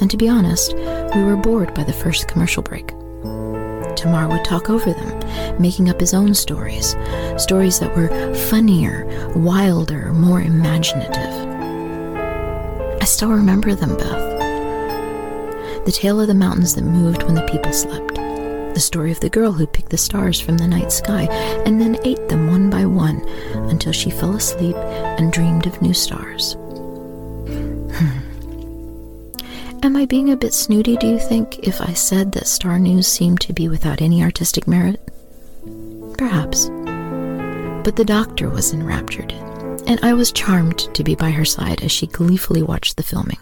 And 0.00 0.10
to 0.10 0.16
be 0.16 0.28
honest, 0.28 0.74
we 0.74 1.22
were 1.22 1.36
bored 1.36 1.72
by 1.74 1.84
the 1.84 1.92
first 1.92 2.26
commercial 2.26 2.64
break. 2.64 2.88
Tamar 3.94 4.26
would 4.26 4.44
talk 4.44 4.70
over 4.70 4.92
them, 4.92 5.62
making 5.62 5.90
up 5.90 6.00
his 6.00 6.12
own 6.12 6.34
stories, 6.34 6.96
stories 7.36 7.78
that 7.78 7.94
were 7.96 8.34
funnier, 8.34 9.06
wilder, 9.36 10.12
more 10.12 10.40
imaginative. 10.40 11.46
I 13.00 13.04
still 13.04 13.30
remember 13.30 13.76
them, 13.76 13.96
Beth. 13.96 14.27
The 15.88 15.92
tale 15.92 16.20
of 16.20 16.26
the 16.28 16.34
mountains 16.34 16.74
that 16.74 16.84
moved 16.84 17.22
when 17.22 17.34
the 17.34 17.48
people 17.50 17.72
slept. 17.72 18.16
The 18.16 18.78
story 18.78 19.10
of 19.10 19.20
the 19.20 19.30
girl 19.30 19.52
who 19.52 19.66
picked 19.66 19.88
the 19.88 19.96
stars 19.96 20.38
from 20.38 20.58
the 20.58 20.68
night 20.68 20.92
sky 20.92 21.22
and 21.64 21.80
then 21.80 21.96
ate 22.04 22.28
them 22.28 22.48
one 22.48 22.68
by 22.68 22.84
one 22.84 23.26
until 23.70 23.92
she 23.92 24.10
fell 24.10 24.34
asleep 24.34 24.76
and 24.76 25.32
dreamed 25.32 25.64
of 25.64 25.80
new 25.80 25.94
stars. 25.94 26.52
Hmm. 27.96 28.18
Am 29.82 29.96
I 29.96 30.04
being 30.04 30.30
a 30.30 30.36
bit 30.36 30.52
snooty, 30.52 30.98
do 30.98 31.06
you 31.06 31.18
think, 31.18 31.60
if 31.60 31.80
I 31.80 31.94
said 31.94 32.32
that 32.32 32.48
Star 32.48 32.78
News 32.78 33.06
seemed 33.06 33.40
to 33.40 33.54
be 33.54 33.70
without 33.70 34.02
any 34.02 34.22
artistic 34.22 34.68
merit? 34.68 35.00
Perhaps. 36.18 36.68
But 36.68 37.96
the 37.96 38.04
doctor 38.04 38.50
was 38.50 38.74
enraptured, 38.74 39.32
and 39.86 39.98
I 40.02 40.12
was 40.12 40.32
charmed 40.32 40.80
to 40.92 41.02
be 41.02 41.14
by 41.14 41.30
her 41.30 41.46
side 41.46 41.82
as 41.82 41.90
she 41.90 42.06
gleefully 42.06 42.60
watched 42.60 42.98
the 42.98 43.02
filming. 43.02 43.38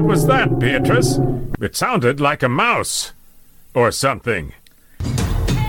What 0.00 0.08
was 0.08 0.26
that, 0.28 0.58
Beatrice? 0.58 1.18
It 1.60 1.76
sounded 1.76 2.20
like 2.20 2.42
a 2.42 2.48
mouse. 2.48 3.12
Or 3.74 3.92
something. 3.92 4.54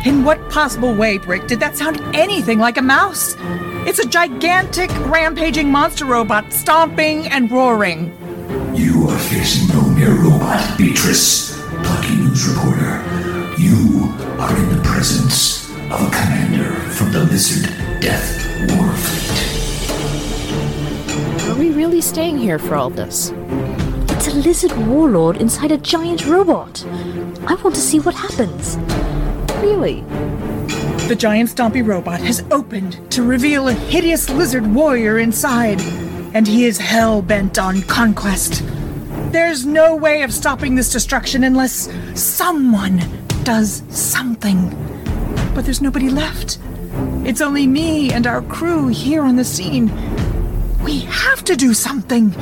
In 0.05 0.23
what 0.23 0.39
possible 0.49 0.95
way, 0.95 1.17
Brick, 1.17 1.47
did 1.47 1.59
that 1.59 1.75
sound 1.75 1.99
anything 2.15 2.57
like 2.57 2.77
a 2.77 2.81
mouse? 2.81 3.35
It's 3.85 3.99
a 3.99 4.07
gigantic, 4.07 4.89
rampaging 5.07 5.69
monster 5.69 6.05
robot 6.05 6.53
stomping 6.53 7.27
and 7.27 7.51
roaring. 7.51 8.15
You 8.73 9.09
are 9.09 9.19
facing 9.19 9.67
no 9.75 9.81
mere 9.89 10.15
robot, 10.15 10.77
Beatrice. 10.77 11.59
Plucky 11.83 12.15
news 12.15 12.47
reporter. 12.47 13.03
You 13.57 14.15
are 14.39 14.55
in 14.57 14.69
the 14.77 14.81
presence 14.81 15.69
of 15.91 16.07
a 16.07 16.09
commander 16.09 16.71
from 16.91 17.11
the 17.11 17.25
Lizard 17.25 17.69
Death 17.99 18.45
War 18.77 18.93
Fleet. 18.95 19.51
Are 21.49 21.55
we 21.55 21.71
really 21.71 21.99
staying 21.99 22.37
here 22.37 22.59
for 22.59 22.75
all 22.75 22.89
this? 22.89 23.33
It's 24.23 24.27
a 24.27 24.35
lizard 24.35 24.77
warlord 24.85 25.37
inside 25.37 25.71
a 25.71 25.79
giant 25.79 26.27
robot. 26.27 26.85
I 27.47 27.55
want 27.55 27.73
to 27.73 27.81
see 27.81 27.97
what 27.99 28.13
happens. 28.13 28.77
Really? 29.63 30.01
The 31.07 31.15
giant 31.17 31.49
stompy 31.49 31.83
robot 31.83 32.19
has 32.19 32.45
opened 32.51 33.11
to 33.13 33.23
reveal 33.23 33.67
a 33.67 33.73
hideous 33.73 34.29
lizard 34.29 34.75
warrior 34.75 35.17
inside, 35.17 35.81
and 36.35 36.47
he 36.47 36.65
is 36.65 36.77
hell 36.77 37.23
bent 37.23 37.57
on 37.57 37.81
conquest. 37.81 38.63
There's 39.31 39.65
no 39.65 39.95
way 39.95 40.21
of 40.21 40.31
stopping 40.31 40.75
this 40.75 40.91
destruction 40.91 41.43
unless 41.43 41.89
someone 42.13 43.01
does 43.43 43.81
something. 43.89 44.69
But 45.55 45.65
there's 45.65 45.81
nobody 45.81 46.09
left. 46.11 46.59
It's 47.25 47.41
only 47.41 47.65
me 47.65 48.13
and 48.13 48.27
our 48.27 48.43
crew 48.43 48.87
here 48.89 49.23
on 49.23 49.35
the 49.35 49.43
scene. 49.43 49.87
We 50.83 50.99
have 50.99 51.43
to 51.45 51.55
do 51.55 51.73
something. 51.73 52.35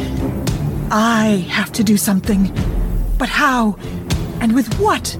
I 0.91 1.45
have 1.49 1.71
to 1.73 1.83
do 1.83 1.97
something. 1.97 2.51
But 3.17 3.29
how? 3.29 3.77
And 4.41 4.55
with 4.55 4.79
what? 4.79 5.19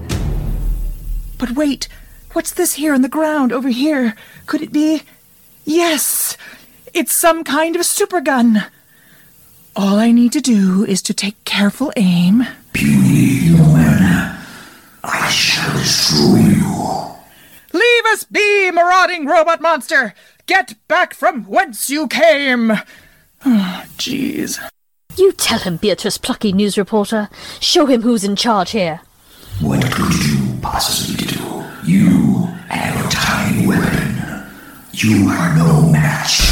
But 1.38 1.52
wait, 1.52 1.88
what's 2.32 2.52
this 2.52 2.74
here 2.74 2.92
on 2.92 3.02
the 3.02 3.08
ground 3.08 3.52
over 3.52 3.68
here? 3.68 4.16
Could 4.46 4.62
it 4.62 4.72
be? 4.72 5.02
Yes! 5.64 6.36
It's 6.92 7.12
some 7.12 7.44
kind 7.44 7.76
of 7.76 7.82
supergun! 7.82 8.68
All 9.76 9.98
I 9.98 10.10
need 10.10 10.32
to 10.32 10.40
do 10.40 10.84
is 10.84 11.00
to 11.02 11.14
take 11.14 11.44
careful 11.44 11.92
aim. 11.96 12.46
Puny 12.72 13.38
human, 13.38 14.02
I 15.04 15.30
shall 15.30 15.72
destroy 15.74 16.38
you. 16.38 17.16
Leave 17.72 18.04
us 18.06 18.24
be, 18.24 18.72
marauding 18.72 19.26
robot 19.26 19.60
monster! 19.60 20.14
Get 20.46 20.74
back 20.88 21.14
from 21.14 21.44
whence 21.44 21.88
you 21.90 22.08
came! 22.08 22.72
Oh, 23.42 23.84
jeez. 23.96 24.60
You 25.20 25.32
tell 25.32 25.58
him, 25.58 25.76
Beatrice 25.76 26.16
Plucky 26.16 26.50
News 26.50 26.78
Reporter. 26.78 27.28
Show 27.60 27.84
him 27.84 28.00
who's 28.00 28.24
in 28.24 28.36
charge 28.36 28.70
here. 28.70 29.02
What 29.60 29.82
could 29.92 30.14
you 30.14 30.58
possibly 30.62 31.26
do? 31.26 31.62
You 31.84 32.48
and 32.70 32.98
your 32.98 33.10
tiny 33.10 33.66
weapon. 33.66 34.46
You 34.94 35.28
are 35.28 35.54
no 35.58 35.92
match. 35.92 36.40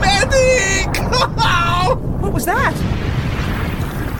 Medic! 0.00 1.02
What 2.22 2.32
was 2.32 2.44
that? 2.44 2.74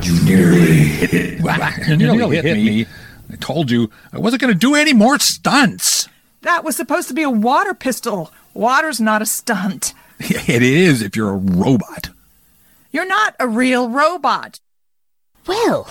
You 0.02 0.24
nearly 0.24 0.72
hit 0.72 1.40
you 1.88 1.96
nearly 1.96 2.42
hit 2.42 2.56
me. 2.56 2.86
I 3.30 3.36
told 3.36 3.70
you 3.70 3.88
I 4.12 4.18
wasn't 4.18 4.42
going 4.42 4.52
to 4.52 4.58
do 4.58 4.74
any 4.74 4.94
more 4.94 5.20
stunts. 5.20 6.08
That 6.42 6.64
was 6.64 6.76
supposed 6.76 7.08
to 7.08 7.14
be 7.14 7.22
a 7.22 7.30
water 7.30 7.74
pistol. 7.74 8.32
Water's 8.54 9.00
not 9.00 9.22
a 9.22 9.26
stunt. 9.26 9.94
It 10.20 10.62
is 10.62 11.00
if 11.02 11.14
you're 11.14 11.30
a 11.30 11.36
robot. 11.36 12.10
You're 12.90 13.06
not 13.06 13.36
a 13.38 13.46
real 13.46 13.88
robot. 13.88 14.58
Well, 15.46 15.86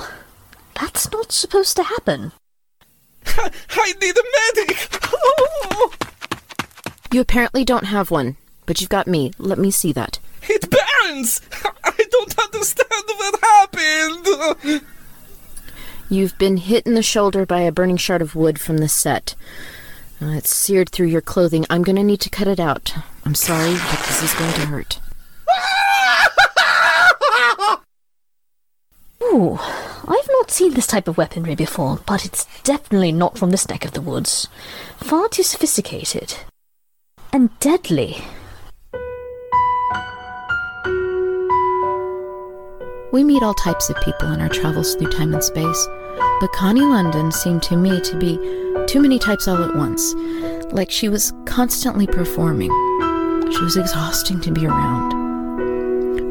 that's 0.80 1.10
not 1.12 1.32
supposed 1.32 1.78
to 1.78 1.84
happen. 1.84 2.34
I 3.26 3.94
need 4.02 4.16
a 4.18 4.24
medic! 4.66 4.90
You 7.10 7.22
apparently 7.22 7.64
don't 7.64 7.86
have 7.86 8.12
one, 8.12 8.36
but 8.66 8.82
you've 8.82 8.90
got 8.90 9.08
me. 9.08 9.32
Let 9.38 9.58
me 9.58 9.72
see 9.72 9.94
that. 9.94 10.20
It 10.44 10.70
burns! 10.70 11.40
I 11.84 12.06
don't 12.12 12.40
understand 12.40 13.04
what 13.08 13.40
happened! 13.42 14.82
You've 16.10 16.38
been 16.38 16.58
hit 16.58 16.86
in 16.86 16.94
the 16.94 17.02
shoulder 17.02 17.46
by 17.46 17.62
a 17.62 17.72
burning 17.72 17.96
shard 17.98 18.22
of 18.22 18.36
wood 18.36 18.60
from 18.60 18.80
the 18.80 18.90
set. 18.90 19.36
Uh, 20.20 20.32
it's 20.32 20.54
seared 20.54 20.90
through 20.90 21.08
your 21.08 21.22
clothing. 21.22 21.66
I'm 21.70 21.84
going 21.84 21.96
to 21.96 22.04
need 22.04 22.22
to 22.22 22.30
cut 22.30 22.48
it 22.48 22.60
out. 22.60 22.96
I'm 23.24 23.36
sorry, 23.36 23.74
but 23.74 24.00
this 24.08 24.24
is 24.24 24.34
going 24.34 24.54
to 24.54 24.66
hurt. 24.66 25.00
Ooh, 29.24 29.60
I've 29.60 30.30
not 30.32 30.50
seen 30.50 30.74
this 30.74 30.88
type 30.88 31.08
of 31.08 31.18
weaponry 31.18 31.54
before, 31.54 32.00
but 32.08 32.26
it's 32.26 32.46
definitely 32.64 33.12
not 33.12 33.38
from 33.38 33.52
this 33.52 33.70
neck 33.70 33.86
of 33.86 33.92
the 33.92 34.02
woods. 34.02 34.48
Far 34.98 35.30
too 35.30 35.44
sophisticated. 35.44 36.36
And 37.32 37.58
deadly. 37.60 38.18
We 43.12 43.24
meet 43.24 43.44
all 43.44 43.54
types 43.54 43.90
of 43.90 44.02
people 44.02 44.32
in 44.32 44.42
our 44.42 44.50
travels 44.50 44.96
through 44.96 45.12
time 45.12 45.34
and 45.34 45.44
space, 45.44 45.88
but 46.40 46.52
Connie 46.54 46.82
London 46.82 47.32
seemed 47.32 47.64
to 47.64 47.76
me 47.76 48.02
to 48.02 48.18
be 48.18 48.38
too 48.88 49.02
many 49.02 49.20
types 49.20 49.48
all 49.48 49.64
at 49.64 49.76
once, 49.76 50.14
like 50.72 50.92
she 50.92 51.10
was 51.10 51.34
constantly 51.46 52.08
performing. 52.08 52.72
She 53.52 53.64
was 53.64 53.78
exhausting 53.78 54.42
to 54.42 54.52
be 54.52 54.66
around. 54.66 55.28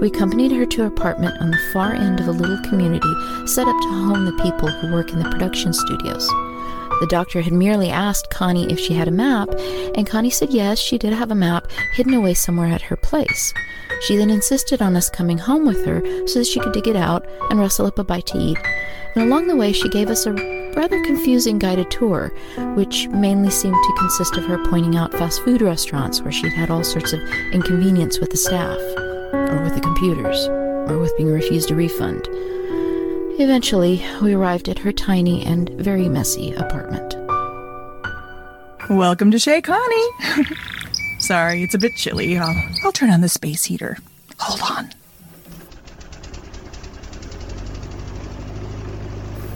We 0.00 0.08
accompanied 0.08 0.52
her 0.52 0.66
to 0.66 0.82
her 0.82 0.88
apartment 0.88 1.40
on 1.40 1.50
the 1.50 1.70
far 1.72 1.94
end 1.94 2.20
of 2.20 2.28
a 2.28 2.32
little 2.32 2.62
community 2.68 3.12
set 3.46 3.66
up 3.66 3.80
to 3.80 3.88
home 3.88 4.26
the 4.26 4.42
people 4.42 4.68
who 4.68 4.92
work 4.92 5.10
in 5.10 5.18
the 5.18 5.30
production 5.30 5.72
studios. 5.72 6.26
The 7.00 7.06
doctor 7.08 7.42
had 7.42 7.52
merely 7.52 7.90
asked 7.90 8.30
Connie 8.30 8.70
if 8.70 8.78
she 8.78 8.94
had 8.94 9.08
a 9.08 9.10
map, 9.10 9.48
and 9.94 10.06
Connie 10.06 10.30
said 10.30 10.50
yes, 10.50 10.78
she 10.78 10.96
did 10.98 11.12
have 11.12 11.30
a 11.30 11.34
map 11.34 11.70
hidden 11.94 12.14
away 12.14 12.34
somewhere 12.34 12.68
at 12.68 12.82
her 12.82 12.96
place. 12.96 13.52
She 14.02 14.16
then 14.16 14.30
insisted 14.30 14.80
on 14.80 14.96
us 14.96 15.10
coming 15.10 15.38
home 15.38 15.66
with 15.66 15.84
her 15.84 16.00
so 16.26 16.38
that 16.38 16.46
she 16.46 16.60
could 16.60 16.72
dig 16.72 16.88
it 16.88 16.96
out 16.96 17.26
and 17.50 17.58
rustle 17.58 17.86
up 17.86 17.98
a 17.98 18.04
bite 18.04 18.26
to 18.26 18.38
eat. 18.38 18.58
And 19.16 19.24
along 19.24 19.46
the 19.46 19.56
way, 19.56 19.72
she 19.72 19.88
gave 19.88 20.10
us 20.10 20.26
a 20.26 20.32
rather 20.76 21.02
confusing 21.02 21.58
guided 21.58 21.90
tour, 21.90 22.34
which 22.74 23.08
mainly 23.08 23.48
seemed 23.48 23.74
to 23.74 23.94
consist 23.96 24.36
of 24.36 24.44
her 24.44 24.62
pointing 24.66 24.94
out 24.94 25.10
fast 25.12 25.42
food 25.42 25.62
restaurants 25.62 26.20
where 26.20 26.30
she'd 26.30 26.52
had 26.52 26.68
all 26.68 26.84
sorts 26.84 27.14
of 27.14 27.20
inconvenience 27.50 28.18
with 28.18 28.28
the 28.28 28.36
staff, 28.36 28.76
or 29.32 29.62
with 29.62 29.74
the 29.74 29.80
computers, 29.80 30.46
or 30.48 30.98
with 30.98 31.16
being 31.16 31.32
refused 31.32 31.70
a 31.70 31.74
refund. 31.74 32.28
Eventually, 33.40 34.04
we 34.20 34.34
arrived 34.34 34.68
at 34.68 34.80
her 34.80 34.92
tiny 34.92 35.46
and 35.46 35.70
very 35.70 36.10
messy 36.10 36.52
apartment. 36.52 37.14
Welcome 38.90 39.30
to 39.30 39.38
Chez 39.38 39.62
Connie. 39.62 40.10
Sorry, 41.20 41.62
it's 41.62 41.74
a 41.74 41.78
bit 41.78 41.96
chilly. 41.96 42.36
I'll, 42.36 42.54
I'll 42.84 42.92
turn 42.92 43.08
on 43.08 43.22
the 43.22 43.30
space 43.30 43.64
heater. 43.64 43.96
Hold 44.38 44.60
on. 44.70 44.92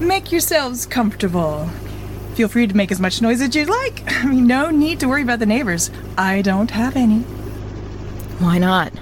Make 0.00 0.32
yourselves 0.32 0.86
comfortable. 0.86 1.68
Feel 2.34 2.48
free 2.48 2.66
to 2.66 2.74
make 2.74 2.90
as 2.90 3.00
much 3.00 3.20
noise 3.20 3.42
as 3.42 3.54
you'd 3.54 3.68
like. 3.68 4.02
I 4.06 4.24
mean, 4.24 4.46
no 4.46 4.70
need 4.70 4.98
to 5.00 5.08
worry 5.08 5.22
about 5.22 5.40
the 5.40 5.46
neighbors. 5.46 5.90
I 6.16 6.40
don't 6.40 6.70
have 6.70 6.96
any. 6.96 7.20
Why 8.38 8.56
not? 8.56 8.94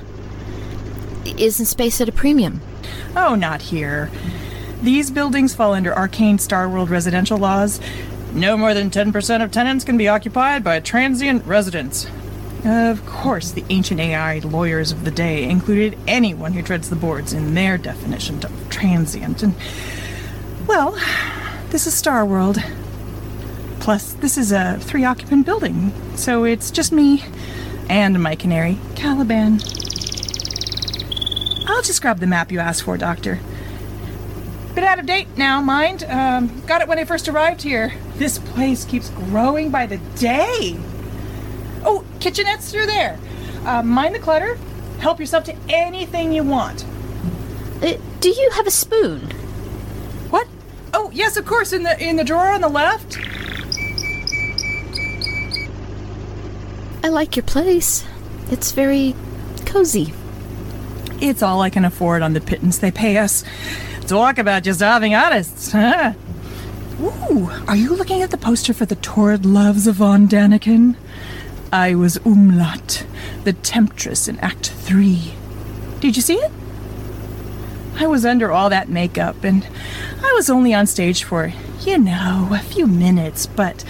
Isn't 1.25 1.67
space 1.67 2.01
at 2.01 2.09
a 2.09 2.13
premium? 2.13 2.61
Oh, 3.15 3.37
not 3.37 3.63
here. 3.63 4.11
These 4.83 5.13
buildings 5.13 5.55
fall 5.55 5.73
under 5.73 5.95
arcane 5.95 6.39
Star 6.39 6.69
World 6.69 6.91
residential 6.91 7.39
laws. 7.39 7.81
No 8.33 8.57
more 8.57 8.75
than 8.75 8.91
10% 8.91 9.43
of 9.43 9.53
tenants 9.53 9.85
can 9.85 9.97
be 9.97 10.09
occupied 10.09 10.65
by 10.65 10.81
transient 10.81 11.45
residents. 11.47 12.09
Of 12.65 13.07
course, 13.07 13.53
the 13.53 13.65
ancient 13.71 14.01
AI 14.01 14.41
lawyers 14.41 14.91
of 14.91 15.05
the 15.05 15.13
day 15.13 15.45
included 15.45 15.97
anyone 16.09 16.55
who 16.55 16.63
treads 16.63 16.91
the 16.91 16.97
boards 16.97 17.33
in 17.33 17.55
their 17.55 17.79
definition 17.79 18.45
of 18.45 18.69
transient. 18.69 19.45
And, 19.45 19.55
well, 20.69 20.93
this 21.71 21.87
is 21.87 21.95
Star 21.95 22.27
World. 22.27 22.59
Plus, 23.81 24.13
this 24.13 24.37
is 24.37 24.53
a 24.53 24.79
three 24.79 25.03
occupant 25.03 25.47
building, 25.47 25.93
so 26.15 26.45
it's 26.45 26.71
just 26.71 26.93
me 26.93 27.25
and 27.89 28.23
my 28.23 28.37
canary, 28.37 28.79
Caliban. 28.95 29.61
I'll 31.67 31.81
just 31.81 32.03
grab 32.03 32.19
the 32.19 32.27
map 32.27 32.53
you 32.53 32.59
asked 32.59 32.83
for, 32.83 32.99
Doctor. 32.99 33.41
Bit 34.75 34.85
out 34.85 34.99
of 34.99 35.07
date 35.07 35.39
now, 35.39 35.63
mind. 35.63 36.05
Um, 36.05 36.61
got 36.67 36.83
it 36.83 36.89
when 36.89 36.99
I 36.99 37.07
first 37.07 37.29
arrived 37.29 37.63
here. 37.63 37.95
This 38.17 38.39
place 38.39 38.85
keeps 38.85 39.09
growing 39.09 39.71
by 39.71 39.87
the 39.87 39.97
day. 40.17 40.77
Oh, 41.83 42.05
kitchenette's 42.21 42.71
through 42.71 42.87
there. 42.87 43.19
Uh, 43.65 43.83
mind 43.83 44.15
the 44.15 44.19
clutter. 44.19 44.59
Help 44.99 45.19
yourself 45.19 45.45
to 45.45 45.57
anything 45.71 46.31
you 46.31 46.43
want. 46.43 46.85
Uh, 47.83 47.97
do 48.21 48.29
you 48.29 48.51
have 48.53 48.67
a 48.67 48.71
spoon? 48.71 49.33
Oh, 51.01 51.13
yes, 51.15 51.37
of 51.37 51.47
course. 51.47 51.73
In 51.73 51.85
the 51.85 51.97
in 52.05 52.17
the 52.17 52.25
drawer 52.25 52.51
on 52.51 52.61
the 52.61 52.69
left. 52.69 53.19
I 57.05 57.09
like 57.09 57.37
your 57.37 57.45
place. 57.45 58.05
It's 58.51 58.73
very 58.73 59.15
cozy. 59.65 60.13
It's 61.21 61.41
all 61.41 61.63
I 61.63 61.71
can 61.71 61.85
afford 61.85 62.23
on 62.23 62.33
the 62.33 62.41
pittance 62.41 62.79
they 62.79 62.91
pay 62.91 63.17
us. 63.17 63.45
Talk 64.09 64.39
about 64.39 64.65
just 64.65 64.81
having 64.81 65.15
artists, 65.15 65.71
huh? 65.71 66.15
Ooh, 67.01 67.49
are 67.69 67.77
you 67.77 67.95
looking 67.95 68.23
at 68.23 68.33
the 68.33 68.37
poster 68.37 68.75
for 68.75 68.85
the 68.85 68.97
Torrid 68.97 69.47
Loves 69.47 69.87
of 69.87 69.97
Von 69.97 70.27
Daniken? 70.27 70.97
I 71.73 71.95
was 71.95 72.19
Umlat, 72.19 73.07
the 73.45 73.53
temptress 73.53 74.27
in 74.27 74.37
Act 74.41 74.71
3. 74.71 75.33
Did 76.01 76.17
you 76.17 76.23
see 76.23 76.39
it? 76.39 76.51
I 78.01 78.07
was 78.07 78.25
under 78.25 78.53
all 78.53 78.71
that 78.71 78.89
makeup, 78.89 79.43
and 79.43 79.67
I 80.23 80.33
was 80.35 80.49
only 80.49 80.73
on 80.73 80.87
stage 80.87 81.25
for, 81.25 81.53
you 81.81 81.99
know, 81.99 82.51
a 82.53 82.61
few 82.61 82.87
minutes, 82.87 83.47
but 83.47 83.85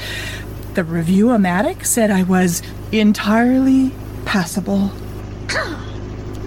the 0.74 0.82
review-o-matic 0.82 1.84
said 1.84 2.10
I 2.10 2.22
was 2.22 2.62
entirely 2.90 3.92
passable. 4.24 4.90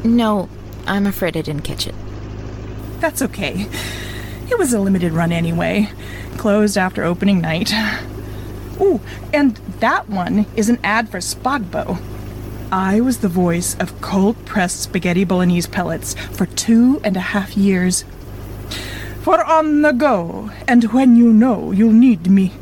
No, 0.04 0.50
I'm 0.88 1.06
afraid 1.06 1.38
I 1.38 1.42
didn't 1.42 1.62
catch 1.62 1.86
it. 1.86 1.94
That's 3.00 3.22
okay. 3.22 3.68
It 4.50 4.58
was 4.58 4.74
a 4.74 4.80
limited 4.80 5.12
run 5.12 5.32
anyway. 5.32 5.90
Closed 6.38 6.76
after 6.76 7.04
opening 7.04 7.40
night. 7.40 7.72
Ooh, 8.82 9.00
and 9.32 9.58
that 9.80 10.10
one 10.10 10.48
is 10.56 10.70
an 10.70 10.80
ad 10.84 11.08
for 11.10 11.20
Spogbo. 11.20 12.02
I 12.72 13.02
was 13.02 13.18
the 13.18 13.28
voice 13.28 13.76
of 13.80 14.00
cold 14.00 14.46
pressed 14.46 14.82
spaghetti 14.82 15.26
bolognese 15.26 15.70
pellets 15.70 16.14
for 16.14 16.46
two 16.46 17.02
and 17.04 17.18
a 17.18 17.20
half 17.20 17.58
years. 17.58 18.06
For 19.24 19.44
on 19.44 19.82
the 19.82 19.92
go, 19.92 20.52
and 20.70 20.86
when 20.94 21.18
you 21.18 21.34
know 21.34 21.74
you'll 21.74 21.92
need 21.92 22.32
me, 22.32 22.54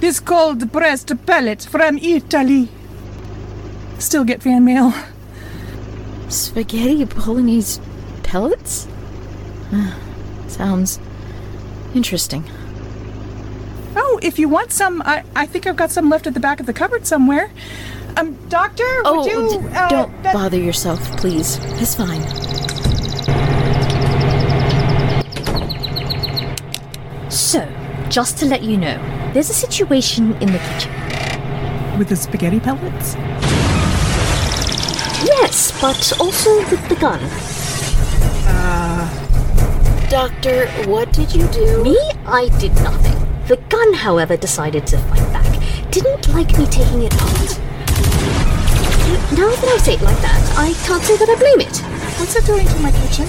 this 0.00 0.20
cold 0.20 0.70
pressed 0.70 1.10
pellet 1.24 1.62
from 1.62 1.96
Italy. 1.96 2.68
Still 3.98 4.24
get 4.24 4.42
fan 4.42 4.66
mail. 4.66 4.92
Spaghetti 6.28 7.04
bolognese 7.06 7.80
pellets? 8.22 8.86
Sounds 10.46 11.00
interesting. 11.94 12.44
Oh, 13.96 14.20
if 14.22 14.38
you 14.38 14.48
want 14.48 14.72
some, 14.72 15.00
I, 15.06 15.24
I 15.34 15.46
think 15.46 15.66
I've 15.66 15.76
got 15.76 15.90
some 15.90 16.10
left 16.10 16.26
at 16.26 16.34
the 16.34 16.40
back 16.40 16.60
of 16.60 16.66
the 16.66 16.74
cupboard 16.74 17.06
somewhere. 17.06 17.50
Um, 18.16 18.36
Doctor, 18.48 18.84
Oh, 19.04 19.22
would 19.22 19.52
you. 19.52 19.60
d- 19.68 19.74
uh, 19.76 19.88
don't 19.88 20.22
that- 20.22 20.32
bother 20.34 20.58
yourself, 20.58 21.00
please. 21.16 21.58
It's 21.80 21.94
fine. 21.94 22.22
So, 27.30 27.66
just 28.08 28.38
to 28.38 28.46
let 28.46 28.62
you 28.62 28.76
know, 28.76 28.98
there's 29.32 29.50
a 29.50 29.54
situation 29.54 30.32
in 30.40 30.52
the 30.52 30.58
kitchen. 30.58 30.92
With 31.98 32.08
the 32.08 32.16
spaghetti 32.16 32.60
pellets? 32.60 33.14
Yes, 35.24 35.72
but 35.80 36.12
also 36.20 36.56
with 36.70 36.88
the 36.88 36.94
gun. 36.96 37.20
Uh. 38.46 39.08
Doctor, 40.08 40.66
what 40.88 41.12
did 41.12 41.34
you 41.34 41.46
do? 41.48 41.82
Me? 41.82 41.98
I 42.26 42.48
did 42.60 42.74
nothing. 42.82 43.18
The 43.48 43.56
gun, 43.68 43.94
however, 43.94 44.36
decided 44.36 44.86
to 44.88 44.98
fight 44.98 45.32
back. 45.32 45.90
Didn't 45.90 46.28
like 46.34 46.56
me 46.58 46.66
taking 46.66 47.02
it 47.02 47.14
apart. 47.14 47.60
Now 49.36 49.48
that 49.48 49.64
I 49.64 49.78
say 49.78 49.94
it 49.94 50.02
like 50.02 50.20
that, 50.22 50.54
I 50.58 50.72
can't 50.86 51.02
say 51.02 51.16
that 51.16 51.28
I 51.28 51.36
blame 51.36 51.60
it. 51.60 51.76
What's 52.18 52.36
it 52.36 52.44
doing 52.46 52.66
to 52.66 52.78
my 52.80 52.90
kitchen? 52.90 53.26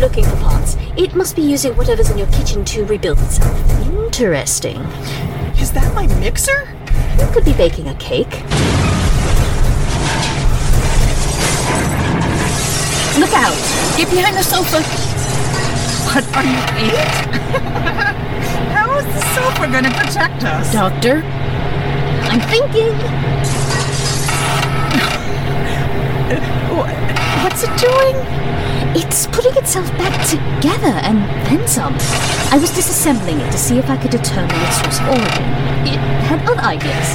Looking 0.00 0.24
for 0.24 0.36
parts. 0.36 0.76
It 0.96 1.14
must 1.14 1.34
be 1.34 1.42
using 1.42 1.76
whatever's 1.76 2.10
in 2.10 2.18
your 2.18 2.26
kitchen 2.28 2.64
to 2.66 2.84
rebuild 2.84 3.18
itself. 3.18 3.58
Interesting. 3.86 4.76
Is 5.58 5.72
that 5.72 5.94
my 5.94 6.06
mixer? 6.18 6.68
You 7.18 7.26
could 7.32 7.44
be 7.44 7.52
baking 7.52 7.88
a 7.88 7.94
cake. 7.96 8.30
Look 13.18 13.32
out! 13.34 13.54
Get 13.96 14.10
behind 14.10 14.36
the 14.36 14.42
sofa. 14.42 14.82
What 16.10 16.24
are 16.36 16.44
you 16.44 16.58
eight? 16.78 17.14
How 18.74 18.98
is 18.98 19.04
the 19.06 19.20
sofa 19.34 19.66
gonna 19.70 19.90
protect 19.90 20.44
us? 20.44 20.72
Doctor, 20.72 21.22
I'm 22.30 22.40
thinking. 22.50 22.92
What's 27.44 27.62
it 27.62 27.76
doing? 27.76 28.16
It's 28.96 29.26
putting 29.26 29.54
itself 29.58 29.86
back 29.98 30.26
together 30.26 30.96
and 31.04 31.18
then 31.46 31.68
some. 31.68 31.92
I 32.50 32.56
was 32.58 32.70
disassembling 32.70 33.46
it 33.46 33.52
to 33.52 33.58
see 33.58 33.76
if 33.76 33.90
I 33.90 33.98
could 33.98 34.12
determine 34.12 34.56
its 34.62 34.80
source 34.80 34.98
of 35.00 35.08
origin. 35.08 35.44
It 35.84 36.00
had 36.24 36.40
other 36.48 36.58
ideas. 36.62 37.10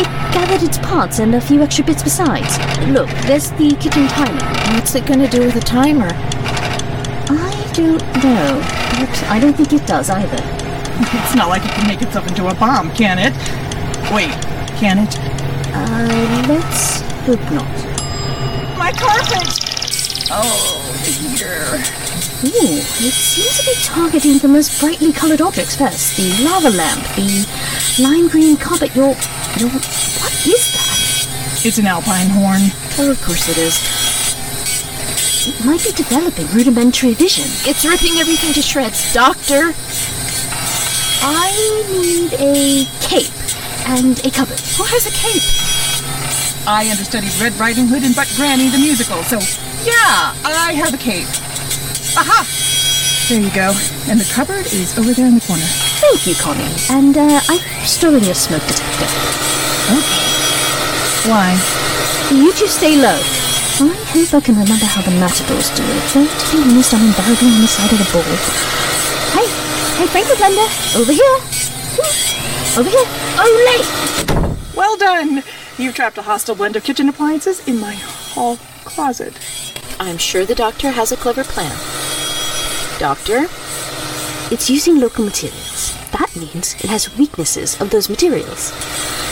It 0.00 0.06
gathered 0.32 0.62
its 0.62 0.78
parts 0.78 1.18
and 1.18 1.34
a 1.34 1.42
few 1.42 1.60
extra 1.60 1.84
bits 1.84 2.02
besides. 2.02 2.56
Look, 2.88 3.10
there's 3.26 3.50
the 3.50 3.76
kitchen 3.78 4.08
timer. 4.08 4.40
what's 4.72 4.94
it 4.94 5.04
gonna 5.04 5.28
do 5.28 5.40
with 5.40 5.56
a 5.56 5.60
timer? 5.60 6.08
I 7.28 7.70
don't 7.74 8.00
know, 8.24 8.62
but 8.98 9.24
I 9.24 9.38
don't 9.38 9.54
think 9.54 9.74
it 9.74 9.86
does 9.86 10.08
either. 10.08 10.38
It's 11.22 11.34
not 11.34 11.50
like 11.50 11.62
it 11.66 11.72
can 11.72 11.86
make 11.86 12.00
itself 12.00 12.26
into 12.26 12.48
a 12.48 12.54
bomb, 12.54 12.90
can 12.92 13.18
it? 13.18 13.34
Wait, 14.10 14.32
can 14.80 15.00
it? 15.00 15.18
Uh, 15.74 16.46
let's 16.48 17.02
hope 17.26 17.52
not. 17.52 18.78
My 18.78 18.90
carpet! 18.92 19.65
Oh, 20.30 20.82
the 21.04 21.10
heater. 21.10 21.78
Ooh, 22.46 22.78
it 22.78 23.14
seems 23.14 23.58
to 23.58 23.64
be 23.64 23.74
targeting 23.82 24.38
the 24.38 24.48
most 24.48 24.80
brightly 24.80 25.12
colored 25.12 25.40
objects 25.40 25.76
first. 25.76 26.16
The 26.16 26.44
lava 26.44 26.70
lamp, 26.70 27.02
the 27.14 27.46
lime 28.02 28.28
green 28.28 28.56
carpet, 28.56 28.94
your... 28.94 29.14
your... 29.56 29.70
what 29.70 30.34
is 30.46 30.72
that? 30.74 31.64
It's 31.64 31.78
an 31.78 31.86
alpine 31.86 32.28
horn. 32.28 32.60
Oh, 32.98 33.10
of 33.10 33.22
course 33.22 33.48
it 33.48 33.58
is. 33.58 33.78
It 35.46 35.64
might 35.64 35.84
be 35.84 35.92
developing 35.92 36.46
rudimentary 36.48 37.14
vision. 37.14 37.46
It's 37.68 37.84
ripping 37.84 38.18
everything 38.18 38.52
to 38.54 38.62
shreds. 38.62 39.14
Doctor, 39.14 39.74
I 41.22 41.50
need 41.92 42.32
a 42.34 42.84
cape 43.00 43.32
and 43.86 44.18
a 44.26 44.30
cupboard. 44.30 44.60
Who 44.74 44.82
has 44.84 45.06
a 45.06 45.14
cape? 45.14 45.46
I 46.66 46.90
understudied 46.90 47.32
Red 47.40 47.54
Riding 47.60 47.86
Hood 47.86 48.02
and 48.02 48.14
But 48.14 48.32
Granny 48.36 48.68
the 48.68 48.78
musical, 48.78 49.22
so 49.22 49.38
yeah, 49.86 50.34
I 50.42 50.74
have 50.74 50.92
a 50.92 50.98
cape. 50.98 51.30
Aha! 52.18 52.42
There 53.30 53.40
you 53.40 53.54
go. 53.54 53.70
And 54.10 54.18
the 54.18 54.26
cupboard 54.34 54.66
is 54.74 54.98
over 54.98 55.14
there 55.14 55.26
in 55.26 55.38
the 55.38 55.46
corner. 55.46 55.66
Thank 56.02 56.26
you, 56.26 56.34
Connie. 56.34 56.66
And 56.90 57.14
uh, 57.16 57.40
I'm 57.46 57.62
storing 57.86 58.24
your 58.26 58.34
smoke 58.34 58.66
detector. 58.66 59.06
Okay. 59.94 60.26
Why? 61.30 61.54
You 62.34 62.50
two 62.52 62.66
stay 62.66 62.98
low. 62.98 63.18
I 63.78 63.94
hope 64.10 64.34
I 64.34 64.40
can 64.40 64.58
remember 64.58 64.86
how 64.86 65.02
the 65.02 65.14
matadors 65.22 65.70
do 65.74 65.82
it. 65.86 66.02
Thirty 66.10 66.66
minutes 66.66 66.94
I'm 66.94 67.06
invariably 67.06 67.50
on 67.54 67.60
the 67.62 67.70
side 67.70 67.92
of 67.92 67.98
the 68.02 68.08
ball. 68.10 68.26
Hey, 69.34 69.46
hey, 70.02 70.06
Frank 70.10 70.26
the 70.26 70.34
Blender, 70.34 70.66
over 70.98 71.12
here. 71.14 71.36
Over 72.74 72.90
here. 72.90 73.06
Ole! 73.38 73.84
Well 74.74 74.96
done! 74.96 75.42
You've 75.78 75.94
trapped 75.94 76.18
a 76.18 76.22
hostile 76.22 76.54
blend 76.54 76.74
of 76.76 76.84
kitchen 76.84 77.08
appliances 77.08 77.66
in 77.68 77.78
my 77.78 77.94
hall 77.94 78.56
closet. 78.84 79.34
I'm 79.98 80.18
sure 80.18 80.44
the 80.44 80.54
doctor 80.54 80.90
has 80.90 81.12
a 81.12 81.16
clever 81.16 81.44
plan. 81.44 81.76
Doctor, 82.98 83.46
It's 84.52 84.70
using 84.70 85.00
local 85.00 85.24
materials. 85.24 85.92
That 86.12 86.30
means 86.36 86.74
it 86.74 86.88
has 86.88 87.16
weaknesses 87.18 87.80
of 87.80 87.90
those 87.90 88.08
materials. 88.08 88.70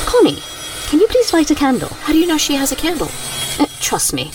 Connie, 0.06 0.42
can 0.88 0.98
you 1.00 1.06
please 1.06 1.32
light 1.32 1.50
a 1.50 1.54
candle? 1.54 1.88
how 1.88 2.12
do 2.12 2.18
you 2.18 2.26
know 2.26 2.36
she 2.38 2.54
has 2.56 2.72
a 2.72 2.76
candle? 2.76 3.08
Uh, 3.58 3.66
trust 3.80 4.12
me, 4.12 4.32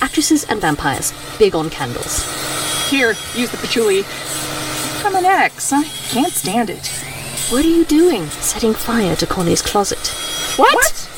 actresses 0.00 0.44
and 0.44 0.60
vampires, 0.60 1.12
big 1.38 1.54
on 1.56 1.68
candles. 1.68 2.22
Here, 2.90 3.14
use 3.34 3.50
the 3.50 3.56
patchouli. 3.56 4.04
I'm 5.04 5.16
an 5.16 5.24
ex. 5.24 5.72
I 5.72 5.82
can't 5.84 6.32
stand 6.32 6.70
it. 6.70 6.86
What 7.50 7.64
are 7.64 7.68
you 7.68 7.84
doing? 7.84 8.26
Setting 8.28 8.74
fire 8.74 9.16
to 9.16 9.26
Connie's 9.26 9.62
closet. 9.62 10.06
What? 10.56 11.08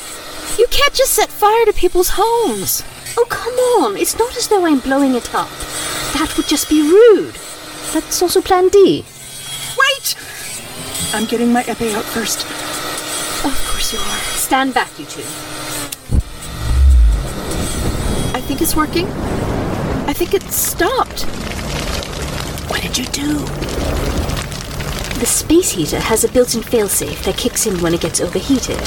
You 0.57 0.65
can't 0.71 0.93
just 0.93 1.13
set 1.13 1.29
fire 1.29 1.65
to 1.65 1.73
people's 1.73 2.11
homes. 2.13 2.83
Oh, 3.17 3.25
come 3.29 3.53
on. 3.83 3.97
It's 3.97 4.17
not 4.17 4.35
as 4.35 4.47
though 4.47 4.65
I'm 4.65 4.79
blowing 4.79 5.15
it 5.15 5.33
up. 5.33 5.49
That 6.13 6.33
would 6.37 6.47
just 6.47 6.69
be 6.69 6.81
rude. 6.81 7.35
That's 7.93 8.21
also 8.21 8.41
Plan 8.41 8.69
D. 8.69 9.05
Wait! 9.77 10.15
I'm 11.13 11.25
getting 11.25 11.51
my 11.53 11.63
epee 11.63 11.93
out 11.93 12.05
first. 12.05 12.45
Of 13.45 13.53
course 13.69 13.93
you 13.93 13.99
are. 13.99 14.17
Stand 14.37 14.73
back, 14.73 14.97
you 14.97 15.05
two. 15.05 15.21
I 18.35 18.41
think 18.41 18.61
it's 18.61 18.75
working. 18.75 19.07
I 20.07 20.13
think 20.13 20.33
it 20.33 20.43
stopped. 20.43 21.23
What 22.69 22.81
did 22.81 22.97
you 22.97 23.05
do? 23.05 23.39
The 25.19 25.25
space 25.27 25.71
heater 25.71 25.99
has 25.99 26.23
a 26.23 26.31
built-in 26.31 26.61
failsafe 26.61 27.23
that 27.23 27.37
kicks 27.37 27.65
in 27.67 27.79
when 27.81 27.93
it 27.93 28.01
gets 28.01 28.19
overheated. 28.19 28.79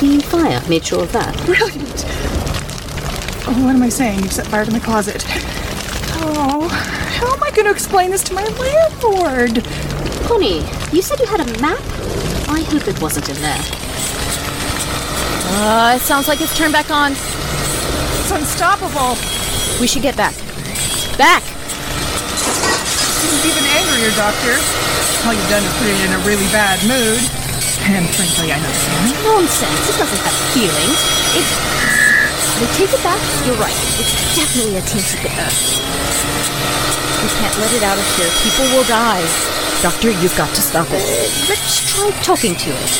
The 0.00 0.20
fire 0.28 0.60
made 0.68 0.84
sure 0.84 1.02
of 1.02 1.12
that. 1.12 1.36
Brilliant! 1.46 2.04
What 3.52 3.76
am 3.76 3.82
I 3.82 3.90
saying? 3.90 4.20
You've 4.20 4.32
set 4.32 4.46
fire 4.46 4.64
to 4.64 4.72
my 4.72 4.80
closet. 4.80 5.24
Oh, 6.24 6.68
how 6.68 7.28
am 7.36 7.42
I 7.42 7.50
going 7.50 7.66
to 7.66 7.70
explain 7.70 8.10
this 8.10 8.24
to 8.24 8.34
my 8.34 8.44
landlord? 8.44 9.62
Connie, 10.24 10.64
you 10.90 11.02
said 11.02 11.20
you 11.20 11.26
had 11.26 11.40
a 11.40 11.60
map? 11.60 11.78
I 12.48 12.64
hope 12.72 12.88
it 12.88 13.00
wasn't 13.00 13.28
in 13.28 13.36
there. 13.44 13.60
Uh, 15.60 15.94
it 15.96 16.00
sounds 16.00 16.28
like 16.28 16.40
it's 16.40 16.56
turned 16.56 16.72
back 16.72 16.90
on. 16.90 17.12
It's 17.12 18.32
unstoppable. 18.32 19.20
We 19.78 19.86
should 19.86 20.02
get 20.02 20.16
back. 20.16 20.32
Back! 21.20 21.44
Seems 23.20 23.44
even 23.44 23.68
angrier, 23.68 24.16
Doctor. 24.16 24.56
All 25.28 25.36
you've 25.36 25.52
done 25.52 25.62
is 25.62 25.72
put 25.76 25.92
it 25.92 26.00
in 26.08 26.12
a 26.16 26.20
really 26.24 26.48
bad 26.56 26.80
mood. 26.88 27.20
And 27.84 28.08
frankly, 28.16 28.48
I 28.48 28.56
know 28.58 28.72
the 28.72 28.80
feeling. 28.80 29.12
Nonsense. 29.28 29.92
It 29.92 29.98
doesn't 30.00 30.22
have 30.24 30.38
feelings. 30.56 30.98
It. 31.36 31.91
I 32.62 32.66
take 32.78 32.94
it 32.94 33.02
back. 33.02 33.18
You're 33.42 33.58
right. 33.58 33.74
It's 33.98 34.14
definitely 34.38 34.78
a 34.78 34.84
team 34.86 35.02
secret 35.02 35.34
Earth. 35.34 35.82
We 37.18 37.28
can't 37.42 37.58
let 37.58 37.74
it 37.74 37.82
out 37.82 37.98
of 37.98 38.06
here. 38.14 38.30
People 38.38 38.70
will 38.70 38.86
die. 38.86 39.18
Doctor, 39.82 40.14
you've 40.14 40.38
got 40.38 40.46
to 40.54 40.62
stop 40.62 40.86
it. 40.94 41.02
Uh, 41.02 41.26
let's 41.50 41.82
try 41.90 42.14
talking 42.22 42.54
to 42.54 42.70
it. 42.70 42.92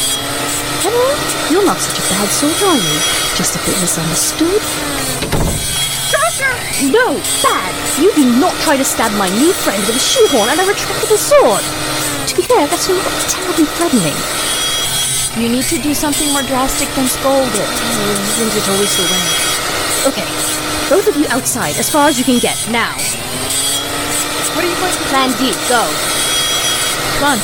Hello? 0.83 1.07
You're 1.47 1.63
not 1.63 1.79
such 1.79 1.95
a 1.95 2.05
bad 2.11 2.27
sort, 2.35 2.59
are 2.59 2.75
you? 2.75 2.97
Just 3.39 3.55
a 3.55 3.63
bit 3.63 3.79
misunderstood. 3.79 4.59
Doctor! 6.11 6.51
No, 6.91 7.23
bad! 7.47 7.71
You 8.03 8.11
do 8.19 8.27
not 8.43 8.59
try 8.67 8.75
to 8.75 8.83
stab 8.83 9.15
my 9.15 9.31
new 9.39 9.55
friend 9.55 9.79
with 9.87 9.95
a 9.95 10.03
shoehorn 10.03 10.51
and 10.51 10.59
a 10.59 10.67
retractable 10.67 11.23
sword! 11.23 11.63
To 12.27 12.35
be 12.35 12.43
fair, 12.43 12.67
that's 12.67 12.91
not 12.91 13.07
terribly 13.31 13.71
threatening. 13.79 14.19
You 15.39 15.55
need 15.55 15.71
to 15.71 15.79
do 15.79 15.95
something 15.95 16.27
more 16.35 16.43
drastic 16.51 16.91
than 16.99 17.07
scold 17.07 17.47
it. 17.47 17.71
Uh, 17.79 18.43
Isn't 18.43 18.59
it 18.59 18.67
always 18.75 18.91
the 18.99 19.07
way? 19.07 19.42
Okay, 20.05 20.27
both 20.91 21.07
of 21.07 21.17
you 21.17 21.27
outside, 21.29 21.77
as 21.77 21.89
far 21.89 22.09
as 22.09 22.19
you 22.19 22.25
can 22.25 22.41
get, 22.41 22.57
now. 22.71 22.93
What 24.55 24.65
are 24.65 24.69
you 24.69 24.75
going 24.77 24.93
to 24.93 24.99
Plan 25.05 25.31
D, 25.39 25.53
go. 25.69 25.89
Come 27.19 27.29
on. 27.33 27.39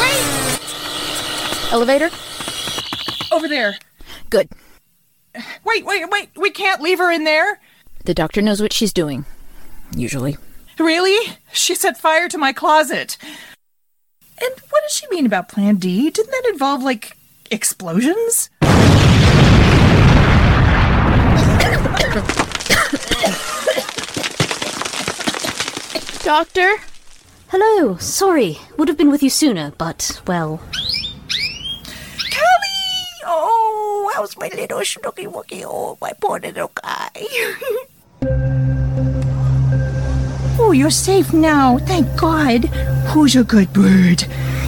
Wait! 0.00 0.26
Elevator? 1.72 2.10
Over 3.32 3.48
there. 3.48 3.76
Good. 4.30 4.48
Wait, 5.64 5.84
wait, 5.84 6.08
wait. 6.10 6.30
We 6.36 6.50
can't 6.50 6.80
leave 6.80 6.98
her 6.98 7.10
in 7.10 7.24
there. 7.24 7.60
The 8.04 8.14
doctor 8.14 8.40
knows 8.42 8.62
what 8.62 8.72
she's 8.72 8.92
doing. 8.92 9.24
Usually. 9.96 10.36
Really? 10.78 11.36
She 11.52 11.74
set 11.74 11.98
fire 11.98 12.28
to 12.28 12.38
my 12.38 12.52
closet. 12.52 13.16
And 14.40 14.54
what 14.70 14.82
does 14.82 14.92
she 14.92 15.08
mean 15.10 15.26
about 15.26 15.48
Plan 15.48 15.76
D? 15.76 16.10
Didn't 16.10 16.30
that 16.30 16.50
involve, 16.52 16.82
like, 16.82 17.16
explosions? 17.50 18.49
Doctor? 26.24 26.76
Hello, 27.48 27.96
sorry. 27.96 28.58
Would 28.76 28.86
have 28.86 28.96
been 28.96 29.10
with 29.10 29.22
you 29.22 29.30
sooner, 29.30 29.72
but, 29.76 30.22
well. 30.26 30.60
Kelly! 32.30 32.86
Oh, 33.26 34.12
how's 34.14 34.36
my 34.36 34.48
little 34.54 34.84
snooky 34.84 35.26
wookie? 35.26 35.64
Oh, 35.66 35.98
my 36.00 36.12
poor 36.20 36.38
little 36.38 36.70
guy. 36.74 37.10
oh, 40.60 40.72
you're 40.72 40.90
safe 40.90 41.32
now. 41.32 41.78
Thank 41.78 42.06
God. 42.16 42.66
Who's 43.10 43.34
a 43.34 43.42
good 43.42 43.72
bird? 43.72 44.24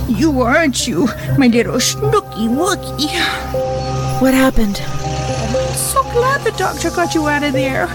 You 0.08 0.42
aren't 0.42 0.88
you, 0.88 1.06
my 1.38 1.46
little 1.46 1.78
snooky 1.78 2.48
wookie? 2.48 3.12
What 4.20 4.34
happened? 4.34 4.82
Glad 6.12 6.42
the 6.44 6.52
doctor 6.58 6.90
got 6.90 7.14
you 7.14 7.26
out 7.26 7.42
of 7.42 7.52
there. 7.54 7.86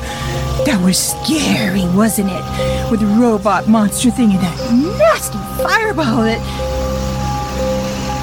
That 0.65 0.82
was 0.84 0.97
scary, 0.97 1.88
wasn't 1.95 2.30
it? 2.32 2.91
With 2.91 3.01
the 3.01 3.06
robot 3.06 3.67
monster 3.67 4.10
thing 4.10 4.32
and 4.32 4.39
that 4.39 4.73
nasty 4.73 5.38
fireball 5.62 6.23
that. 6.23 6.41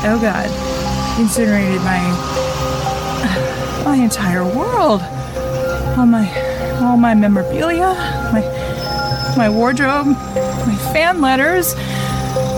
Oh 0.05 0.19
god. 0.21 0.51
Incinerated 1.21 1.81
my. 1.83 2.01
my 3.85 3.97
entire 3.97 4.45
world. 4.45 5.01
All 5.97 6.07
my. 6.07 6.29
all 6.83 6.97
my 6.97 7.15
memorabilia, 7.15 7.95
my. 8.33 8.43
my 9.37 9.49
wardrobe, 9.49 10.07
my 10.07 10.77
fan 10.93 11.21
letters, 11.21 11.75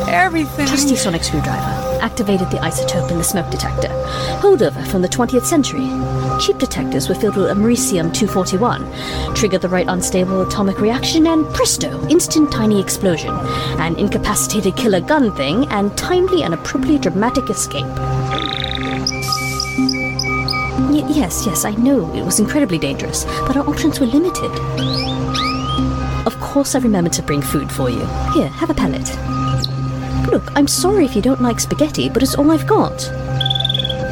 everything. 0.08 0.66
Trusty 0.66 0.96
sonic 0.96 1.22
screwdriver. 1.22 2.00
Activated 2.00 2.50
the 2.50 2.58
isotope 2.58 3.10
in 3.10 3.18
the 3.18 3.24
smoke 3.24 3.50
detector. 3.50 3.88
Holdover 4.40 4.86
from 4.86 5.02
the 5.02 5.08
20th 5.08 5.44
century. 5.44 5.86
Cheap 6.38 6.58
detectors 6.58 7.08
were 7.08 7.14
filled 7.14 7.36
with 7.36 7.50
americium 7.50 8.12
241. 8.12 9.34
Triggered 9.34 9.62
the 9.62 9.68
right 9.68 9.86
unstable 9.88 10.42
atomic 10.42 10.80
reaction, 10.80 11.26
and 11.26 11.46
presto, 11.54 12.06
instant 12.08 12.52
tiny 12.52 12.80
explosion. 12.80 13.34
An 13.80 13.96
incapacitated 13.96 14.76
killer 14.76 15.00
gun 15.00 15.34
thing, 15.34 15.66
and 15.68 15.96
timely 15.96 16.42
and 16.42 16.52
appropriately 16.52 16.98
dramatic 16.98 17.48
escape. 17.48 17.86
Y- 20.90 21.06
yes, 21.08 21.46
yes, 21.46 21.64
I 21.64 21.72
know 21.72 22.14
it 22.14 22.22
was 22.22 22.38
incredibly 22.38 22.78
dangerous, 22.78 23.24
but 23.46 23.56
our 23.56 23.66
options 23.68 23.98
were 23.98 24.06
limited. 24.06 24.50
Of 26.26 26.38
course, 26.40 26.74
I 26.74 26.80
remembered 26.80 27.14
to 27.14 27.22
bring 27.22 27.40
food 27.40 27.72
for 27.72 27.88
you. 27.88 28.04
Here, 28.34 28.48
have 28.48 28.68
a 28.68 28.74
pellet. 28.74 29.10
Look, 30.30 30.50
I'm 30.54 30.66
sorry 30.66 31.04
if 31.06 31.16
you 31.16 31.22
don't 31.22 31.40
like 31.40 31.60
spaghetti, 31.60 32.10
but 32.10 32.22
it's 32.22 32.34
all 32.34 32.50
I've 32.50 32.66
got. 32.66 33.10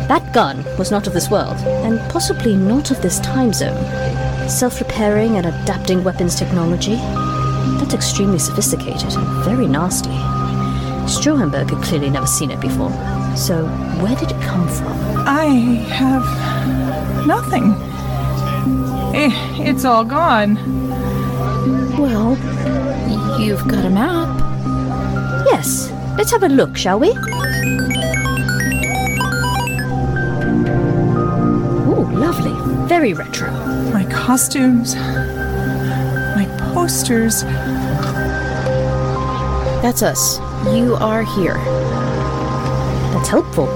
That 0.08 0.32
gun 0.34 0.64
was 0.78 0.90
not 0.90 1.06
of 1.06 1.12
this 1.14 1.30
world, 1.30 1.56
and 1.84 1.98
possibly 2.10 2.54
not 2.56 2.90
of 2.90 3.00
this 3.00 3.18
time 3.20 3.52
zone. 3.52 3.82
Self 4.48 4.80
repairing 4.80 5.36
and 5.36 5.46
adapting 5.46 6.04
weapons 6.04 6.34
technology. 6.34 6.96
That's 7.78 7.94
extremely 7.94 8.38
sophisticated 8.38 9.14
and 9.14 9.44
very 9.44 9.66
nasty. 9.66 10.10
Stroheimberg 11.06 11.70
had 11.70 11.82
clearly 11.82 12.10
never 12.10 12.26
seen 12.26 12.50
it 12.50 12.60
before. 12.60 12.90
So, 13.36 13.66
where 14.02 14.14
did 14.16 14.30
it 14.30 14.40
come 14.42 14.68
from? 14.68 14.92
I 15.26 15.46
have 15.90 17.26
nothing. 17.26 17.72
Eh, 19.14 19.30
It's 19.70 19.84
all 19.84 20.04
gone. 20.04 20.56
Well, 21.98 22.36
you've 23.40 23.66
got 23.68 23.84
a 23.84 23.90
map. 23.90 24.28
Yes, 25.46 25.90
let's 26.18 26.30
have 26.30 26.42
a 26.42 26.48
look, 26.48 26.76
shall 26.76 26.98
we? 27.00 27.12
Very 33.04 33.12
retro. 33.12 33.50
My 33.92 34.06
costumes, 34.06 34.94
my 34.94 36.48
posters. 36.72 37.42
That's 39.82 40.02
us. 40.02 40.38
You 40.74 40.94
are 40.94 41.22
here. 41.22 41.58
That's 43.12 43.28
helpful. 43.28 43.68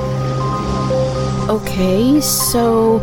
Okay, 1.51 2.23
so 2.23 3.01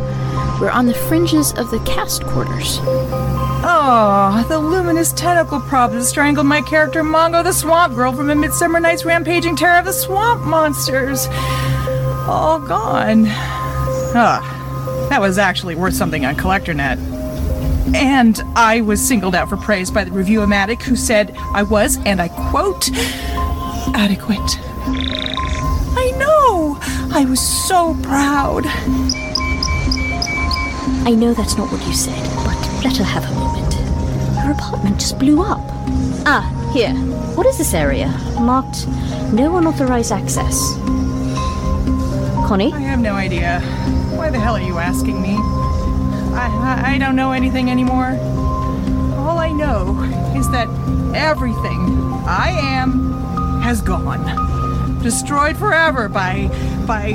we're 0.59 0.71
on 0.71 0.87
the 0.87 0.95
fringes 0.95 1.51
of 1.59 1.69
the 1.69 1.77
cast 1.85 2.23
quarters. 2.25 2.79
Oh, 3.61 4.43
the 4.49 4.57
luminous 4.57 5.11
tentacle 5.11 5.59
prop 5.59 5.91
that 5.91 6.03
strangled 6.05 6.47
my 6.47 6.61
character 6.63 7.03
Mongo 7.03 7.43
the 7.43 7.53
Swamp 7.53 7.93
Girl 7.93 8.11
from 8.11 8.31
A 8.31 8.35
Midsummer 8.35 8.79
Night's 8.79 9.05
Rampaging 9.05 9.57
Terror 9.57 9.77
of 9.77 9.85
the 9.85 9.93
Swamp 9.93 10.41
Monsters. 10.41 11.27
All 12.27 12.57
gone. 12.57 13.25
Ah, 14.17 14.54
that 15.15 15.21
was 15.21 15.37
actually 15.37 15.75
worth 15.75 15.93
something 15.93 16.25
on 16.25 16.35
CollectorNet. 16.35 16.97
And 17.95 18.41
I 18.53 18.81
was 18.81 18.99
singled 18.99 19.33
out 19.33 19.47
for 19.47 19.55
praise 19.55 19.89
by 19.89 20.03
the 20.03 20.11
review-o-matic 20.11 20.81
who 20.81 20.97
said 20.97 21.33
I 21.53 21.63
was, 21.63 21.97
and 22.05 22.21
I 22.21 22.27
quote, 22.27 22.89
adequate. 23.95 24.59
I 25.95 26.11
know! 26.17 26.77
I 27.17 27.23
was 27.23 27.39
so 27.39 27.97
proud. 28.03 28.63
I 31.07 31.11
know 31.11 31.33
that's 31.33 31.57
not 31.57 31.71
what 31.71 31.81
you 31.87 31.93
said, 31.93 32.21
but 32.43 32.83
let 32.83 32.97
her 32.97 33.05
have 33.05 33.23
a 33.23 33.33
moment. 33.35 33.73
Her 34.43 34.51
apartment 34.51 34.99
just 34.99 35.17
blew 35.17 35.41
up. 35.41 35.61
Ah, 36.25 36.43
here. 36.73 36.93
What 37.37 37.45
is 37.45 37.57
this 37.57 37.73
area? 37.73 38.09
Marked 38.37 38.85
no 39.31 39.55
unauthorized 39.55 40.11
access. 40.11 40.73
Connie? 42.49 42.73
I 42.73 42.79
have 42.79 42.99
no 42.99 43.13
idea. 43.13 43.61
Why 44.15 44.29
the 44.29 44.39
hell 44.39 44.55
are 44.55 44.61
you 44.61 44.77
asking 44.79 45.21
me? 45.21 45.35
I, 46.35 46.81
I, 46.85 46.93
I 46.93 46.97
don't 46.97 47.15
know 47.15 47.31
anything 47.31 47.69
anymore. 47.69 48.17
All 49.17 49.37
I 49.37 49.51
know 49.51 50.01
is 50.35 50.49
that 50.51 50.67
everything 51.15 51.79
I 52.25 52.49
am 52.49 53.61
has 53.61 53.81
gone. 53.81 55.01
Destroyed 55.01 55.57
forever 55.57 56.09
by 56.09 56.47
by 56.87 57.07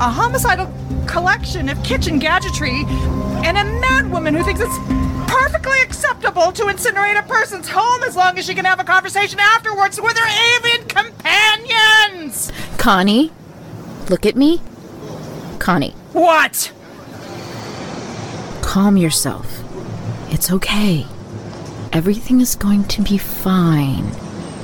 a 0.00 0.10
homicidal 0.10 0.72
collection 1.06 1.68
of 1.68 1.82
kitchen 1.82 2.18
gadgetry 2.18 2.84
and 3.44 3.56
a 3.56 3.64
mad 3.80 4.10
woman 4.10 4.34
who 4.34 4.42
thinks 4.42 4.60
it's 4.60 4.78
perfectly 5.30 5.80
acceptable 5.82 6.52
to 6.52 6.64
incinerate 6.64 7.18
a 7.18 7.22
person's 7.26 7.68
home 7.68 8.02
as 8.04 8.16
long 8.16 8.38
as 8.38 8.46
she 8.46 8.54
can 8.54 8.64
have 8.64 8.80
a 8.80 8.84
conversation 8.84 9.38
afterwards 9.40 10.00
with 10.00 10.16
her 10.16 10.56
avian 10.56 10.86
companions. 10.88 12.52
Connie, 12.78 13.30
look 14.08 14.24
at 14.26 14.36
me. 14.36 14.60
Connie, 15.58 15.94
What? 16.12 16.72
calm 18.68 18.98
yourself. 18.98 19.64
It's 20.30 20.52
okay. 20.52 21.06
Everything 21.90 22.42
is 22.42 22.54
going 22.54 22.84
to 22.84 23.02
be 23.02 23.16
fine. 23.16 24.12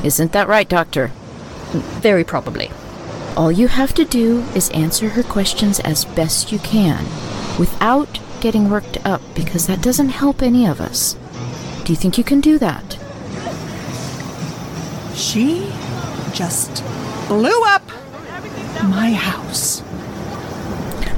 Isn't 0.05 0.33
that 0.33 0.47
right, 0.47 0.69
Doctor? 0.69 1.09
Very 2.03 2.23
probably. 2.23 2.71
All 3.35 3.51
you 3.51 3.67
have 3.67 3.95
to 3.95 4.05
do 4.05 4.43
is 4.55 4.69
answer 4.71 5.09
her 5.09 5.23
questions 5.23 5.81
as 5.81 6.05
best 6.05 6.53
you 6.53 6.59
can, 6.59 7.07
without 7.59 8.21
getting 8.43 8.69
worked 8.69 9.05
up, 9.07 9.23
because 9.35 9.67
that 9.67 9.81
doesn't 9.83 10.11
help 10.11 10.43
any 10.43 10.67
of 10.67 10.83
us. 10.83 11.15
Do 11.85 11.93
you 11.93 11.97
think 11.97 12.19
you 12.19 12.25
can 12.25 12.41
do 12.43 12.59
that? 12.59 12.99
She 15.17 15.73
just 16.35 16.85
blew 17.27 17.65
up 17.65 17.89
my 18.83 19.15
house. 19.15 19.83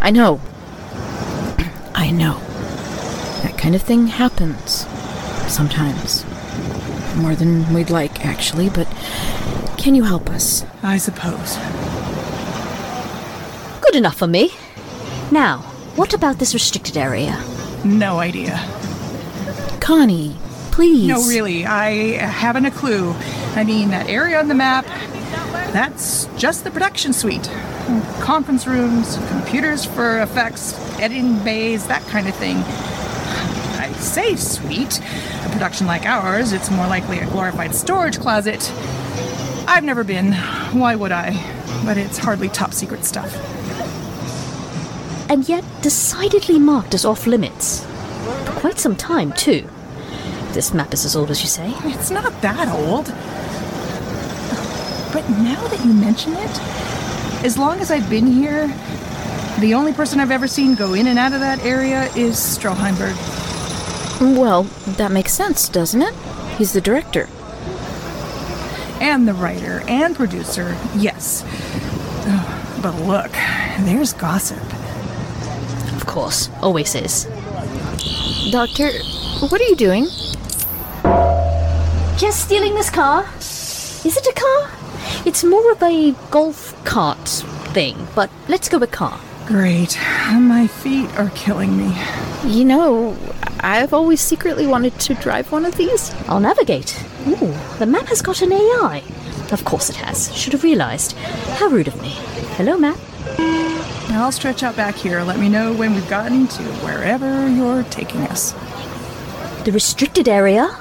I 0.06 0.10
know. 0.10 0.40
I 1.96 2.12
know. 2.12 2.38
That 3.42 3.58
kind 3.58 3.74
of 3.74 3.82
thing 3.82 4.06
happens. 4.06 4.86
Sometimes. 5.52 6.24
More 7.16 7.34
than 7.34 7.74
we'd 7.74 7.90
like, 7.90 8.24
actually, 8.24 8.70
but 8.70 8.86
can 9.76 9.96
you 9.96 10.04
help 10.04 10.30
us? 10.30 10.64
I 10.84 10.98
suppose. 10.98 11.56
Good 13.82 13.96
enough 13.96 14.16
for 14.16 14.28
me. 14.28 14.52
Now, 15.32 15.58
what 15.96 16.14
about 16.14 16.38
this 16.38 16.54
restricted 16.54 16.96
area? 16.96 17.42
No 17.84 18.20
idea. 18.20 18.58
Connie, 19.80 20.36
please. 20.70 21.08
No, 21.08 21.26
really, 21.26 21.66
I 21.66 22.12
haven't 22.24 22.66
a 22.66 22.70
clue. 22.70 23.12
I 23.56 23.64
mean, 23.64 23.88
that 23.88 24.08
area 24.08 24.38
on 24.38 24.46
the 24.46 24.54
map, 24.54 24.86
that's 25.72 26.26
just 26.36 26.62
the 26.62 26.70
production 26.70 27.12
suite. 27.12 27.50
Conference 28.20 28.66
rooms, 28.66 29.16
computers 29.28 29.84
for 29.84 30.20
effects, 30.20 30.74
editing 30.98 31.38
bays, 31.44 31.86
that 31.86 32.02
kind 32.08 32.26
of 32.26 32.34
thing. 32.34 32.56
I 33.78 33.92
say 33.98 34.34
suite. 34.34 35.00
A 35.44 35.48
production 35.50 35.86
like 35.86 36.04
ours, 36.04 36.52
it's 36.52 36.70
more 36.70 36.88
likely 36.88 37.20
a 37.20 37.26
glorified 37.26 37.74
storage 37.74 38.18
closet. 38.18 38.72
I've 39.68 39.84
never 39.84 40.02
been. 40.02 40.32
Why 40.72 40.96
would 40.96 41.12
I? 41.12 41.34
But 41.84 41.96
it's 41.96 42.18
hardly 42.18 42.48
top 42.48 42.72
secret 42.72 43.04
stuff. 43.04 43.32
And 45.30 45.48
yet 45.48 45.64
decidedly 45.82 46.58
marked 46.58 46.92
as 46.92 47.04
off 47.04 47.26
limits. 47.26 47.84
For 48.46 48.52
quite 48.52 48.78
some 48.80 48.96
time, 48.96 49.32
too. 49.32 49.68
This 50.52 50.74
map 50.74 50.92
is 50.92 51.04
as 51.04 51.14
old 51.14 51.30
as 51.30 51.40
you 51.42 51.48
say. 51.48 51.72
It's 51.84 52.10
not 52.10 52.40
that 52.42 52.68
old. 52.68 53.06
But 55.12 55.28
now 55.38 55.66
that 55.68 55.84
you 55.84 55.92
mention 55.92 56.32
it, 56.34 56.95
as 57.44 57.56
long 57.58 57.80
as 57.80 57.90
I've 57.90 58.08
been 58.10 58.26
here, 58.26 58.66
the 59.60 59.74
only 59.74 59.92
person 59.92 60.20
I've 60.20 60.30
ever 60.30 60.46
seen 60.48 60.74
go 60.74 60.94
in 60.94 61.06
and 61.06 61.18
out 61.18 61.32
of 61.32 61.40
that 61.40 61.64
area 61.64 62.04
is 62.14 62.36
Stroheimberg. 62.36 63.16
Well, 64.36 64.64
that 64.96 65.10
makes 65.12 65.32
sense, 65.32 65.68
doesn't 65.68 66.02
it? 66.02 66.14
He's 66.58 66.72
the 66.72 66.80
director. 66.80 67.28
and 69.00 69.28
the 69.28 69.34
writer 69.34 69.82
and 69.88 70.16
producer, 70.16 70.74
yes. 70.96 71.42
But 72.82 72.94
look, 73.02 73.30
there's 73.80 74.12
gossip. 74.12 74.62
Of 75.94 76.06
course, 76.06 76.48
always 76.62 76.94
is. 76.94 77.24
Doctor, 78.50 78.90
what 79.48 79.60
are 79.60 79.64
you 79.64 79.76
doing? 79.76 80.06
Just 82.16 82.44
stealing 82.44 82.74
this 82.74 82.88
car. 82.90 83.26
Is 83.38 84.16
it 84.16 84.26
a 84.26 84.32
car? 84.32 84.70
It's 85.26 85.42
more 85.42 85.72
of 85.72 85.82
a 85.82 86.12
golf 86.30 86.72
cart 86.84 87.28
thing, 87.74 88.06
but 88.14 88.30
let's 88.46 88.68
go 88.68 88.78
with 88.78 88.92
car. 88.92 89.18
Great. 89.44 89.98
My 90.32 90.68
feet 90.68 91.12
are 91.18 91.30
killing 91.30 91.76
me. 91.76 91.92
You 92.44 92.64
know, 92.64 93.16
I've 93.58 93.92
always 93.92 94.20
secretly 94.20 94.68
wanted 94.68 94.96
to 95.00 95.14
drive 95.14 95.50
one 95.50 95.64
of 95.64 95.76
these. 95.76 96.14
I'll 96.28 96.38
navigate. 96.38 97.04
Ooh, 97.26 97.52
the 97.80 97.86
map 97.86 98.06
has 98.06 98.22
got 98.22 98.40
an 98.40 98.52
AI. 98.52 99.02
Of 99.50 99.64
course 99.64 99.90
it 99.90 99.96
has. 99.96 100.32
Should 100.32 100.52
have 100.52 100.62
realized. 100.62 101.14
How 101.58 101.66
rude 101.66 101.88
of 101.88 102.00
me. 102.00 102.10
Hello, 102.56 102.78
map. 102.78 102.96
I'll 104.10 104.30
stretch 104.30 104.62
out 104.62 104.76
back 104.76 104.94
here. 104.94 105.22
Let 105.22 105.40
me 105.40 105.48
know 105.48 105.72
when 105.72 105.92
we've 105.94 106.08
gotten 106.08 106.46
to 106.46 106.62
wherever 106.84 107.48
you're 107.48 107.82
taking 107.82 108.20
us. 108.28 108.52
The 109.64 109.72
restricted 109.72 110.28
area? 110.28 110.78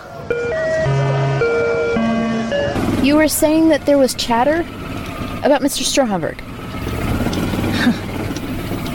You 3.05 3.17
were 3.17 3.27
saying 3.27 3.69
that 3.69 3.85
there 3.85 3.99
was 3.99 4.15
chatter 4.15 4.61
about 5.43 5.61
Mr. 5.61 5.83
Stroheimberg. 5.85 6.39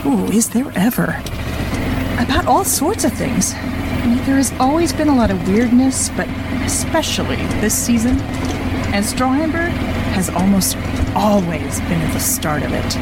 Ooh, 0.05 0.25
is 0.33 0.49
there 0.49 0.69
ever? 0.75 1.15
About 2.21 2.45
all 2.45 2.65
sorts 2.65 3.05
of 3.05 3.13
things. 3.13 3.53
There 4.25 4.35
has 4.35 4.51
always 4.59 4.91
been 4.91 5.07
a 5.07 5.15
lot 5.15 5.31
of 5.31 5.47
weirdness, 5.47 6.09
but 6.09 6.27
especially 6.65 7.37
this 7.61 7.73
season. 7.73 8.19
And 8.91 9.05
Stroheimberg 9.05 9.71
has 10.11 10.29
almost 10.29 10.75
always 11.15 11.79
been 11.79 12.01
at 12.01 12.11
the 12.11 12.19
start 12.19 12.63
of 12.63 12.73
it. 12.73 12.93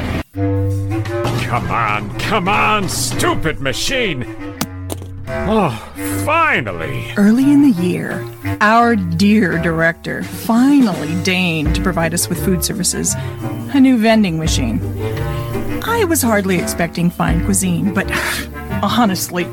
Come 1.44 1.72
on, 1.72 2.20
come 2.20 2.48
on, 2.48 2.88
stupid 2.88 3.60
machine! 3.60 4.28
Oh, 5.28 5.72
finally! 6.24 7.12
Early 7.18 7.52
in 7.52 7.64
the 7.64 7.82
year, 7.82 8.24
our 8.62 8.96
dear 8.96 9.58
director 9.62 10.24
finally 10.24 11.22
deigned 11.24 11.74
to 11.76 11.82
provide 11.82 12.14
us 12.14 12.28
with 12.28 12.44
food 12.44 12.64
services 12.64 13.16
a 13.74 13.80
new 13.80 13.98
vending 13.98 14.38
machine. 14.38 14.80
I 15.84 16.04
was 16.04 16.22
hardly 16.22 16.58
expecting 16.58 17.10
fine 17.10 17.46
cuisine, 17.46 17.94
but 17.94 18.12
honestly, 18.84 19.46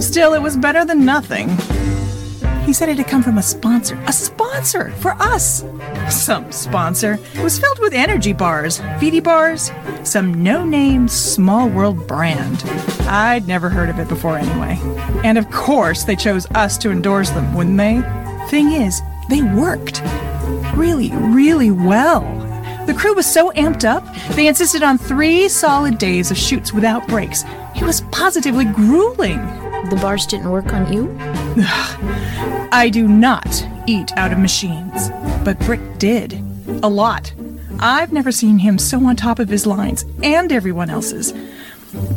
still, 0.00 0.34
it 0.34 0.42
was 0.42 0.56
better 0.56 0.84
than 0.84 1.04
nothing. 1.04 1.48
He 2.64 2.72
said 2.72 2.88
it 2.88 2.98
had 2.98 3.06
come 3.08 3.22
from 3.22 3.38
a 3.38 3.42
sponsor. 3.42 3.98
A 4.06 4.12
sponsor 4.12 4.90
for 4.92 5.12
us! 5.12 5.62
Some 6.10 6.50
sponsor. 6.52 7.18
Was 7.42 7.58
filled 7.58 7.78
with 7.80 7.92
energy 7.92 8.32
bars, 8.32 8.80
VD 8.98 9.22
bars, 9.22 9.70
some 10.04 10.42
no 10.42 10.64
name 10.64 11.06
small 11.06 11.68
world 11.68 12.06
brand. 12.06 12.62
I'd 13.08 13.46
never 13.46 13.68
heard 13.68 13.90
of 13.90 13.98
it 13.98 14.08
before 14.08 14.38
anyway. 14.38 14.78
And 15.22 15.36
of 15.36 15.50
course, 15.50 16.04
they 16.04 16.16
chose 16.16 16.46
us 16.52 16.78
to 16.78 16.90
endorse 16.90 17.30
them, 17.30 17.54
wouldn't 17.54 17.76
they? 17.76 18.02
Thing 18.48 18.72
is, 18.72 19.02
they 19.28 19.42
worked. 19.42 20.02
Really, 20.74 21.10
really 21.12 21.70
well. 21.70 22.22
The 22.86 22.94
crew 22.94 23.14
was 23.14 23.26
so 23.26 23.50
amped 23.52 23.84
up, 23.84 24.02
they 24.34 24.46
insisted 24.46 24.82
on 24.82 24.96
three 24.96 25.46
solid 25.48 25.98
days 25.98 26.30
of 26.30 26.38
shoots 26.38 26.72
without 26.72 27.06
breaks. 27.06 27.44
It 27.76 27.82
was 27.82 28.00
positively 28.12 28.64
grueling. 28.64 29.44
The 29.90 29.98
bars 30.00 30.26
didn't 30.26 30.50
work 30.50 30.72
on 30.72 30.90
you? 30.90 31.14
I 32.72 32.88
do 32.90 33.06
not 33.06 33.46
eat 33.88 34.12
out 34.18 34.32
of 34.32 34.38
machines, 34.38 35.08
but 35.44 35.58
Brick 35.60 35.80
did. 35.98 36.34
A 36.82 36.88
lot. 36.88 37.32
I've 37.78 38.12
never 38.12 38.30
seen 38.30 38.58
him 38.58 38.76
so 38.76 39.02
on 39.06 39.16
top 39.16 39.38
of 39.38 39.48
his 39.48 39.66
lines 39.66 40.04
and 40.22 40.52
everyone 40.52 40.90
else's. 40.90 41.32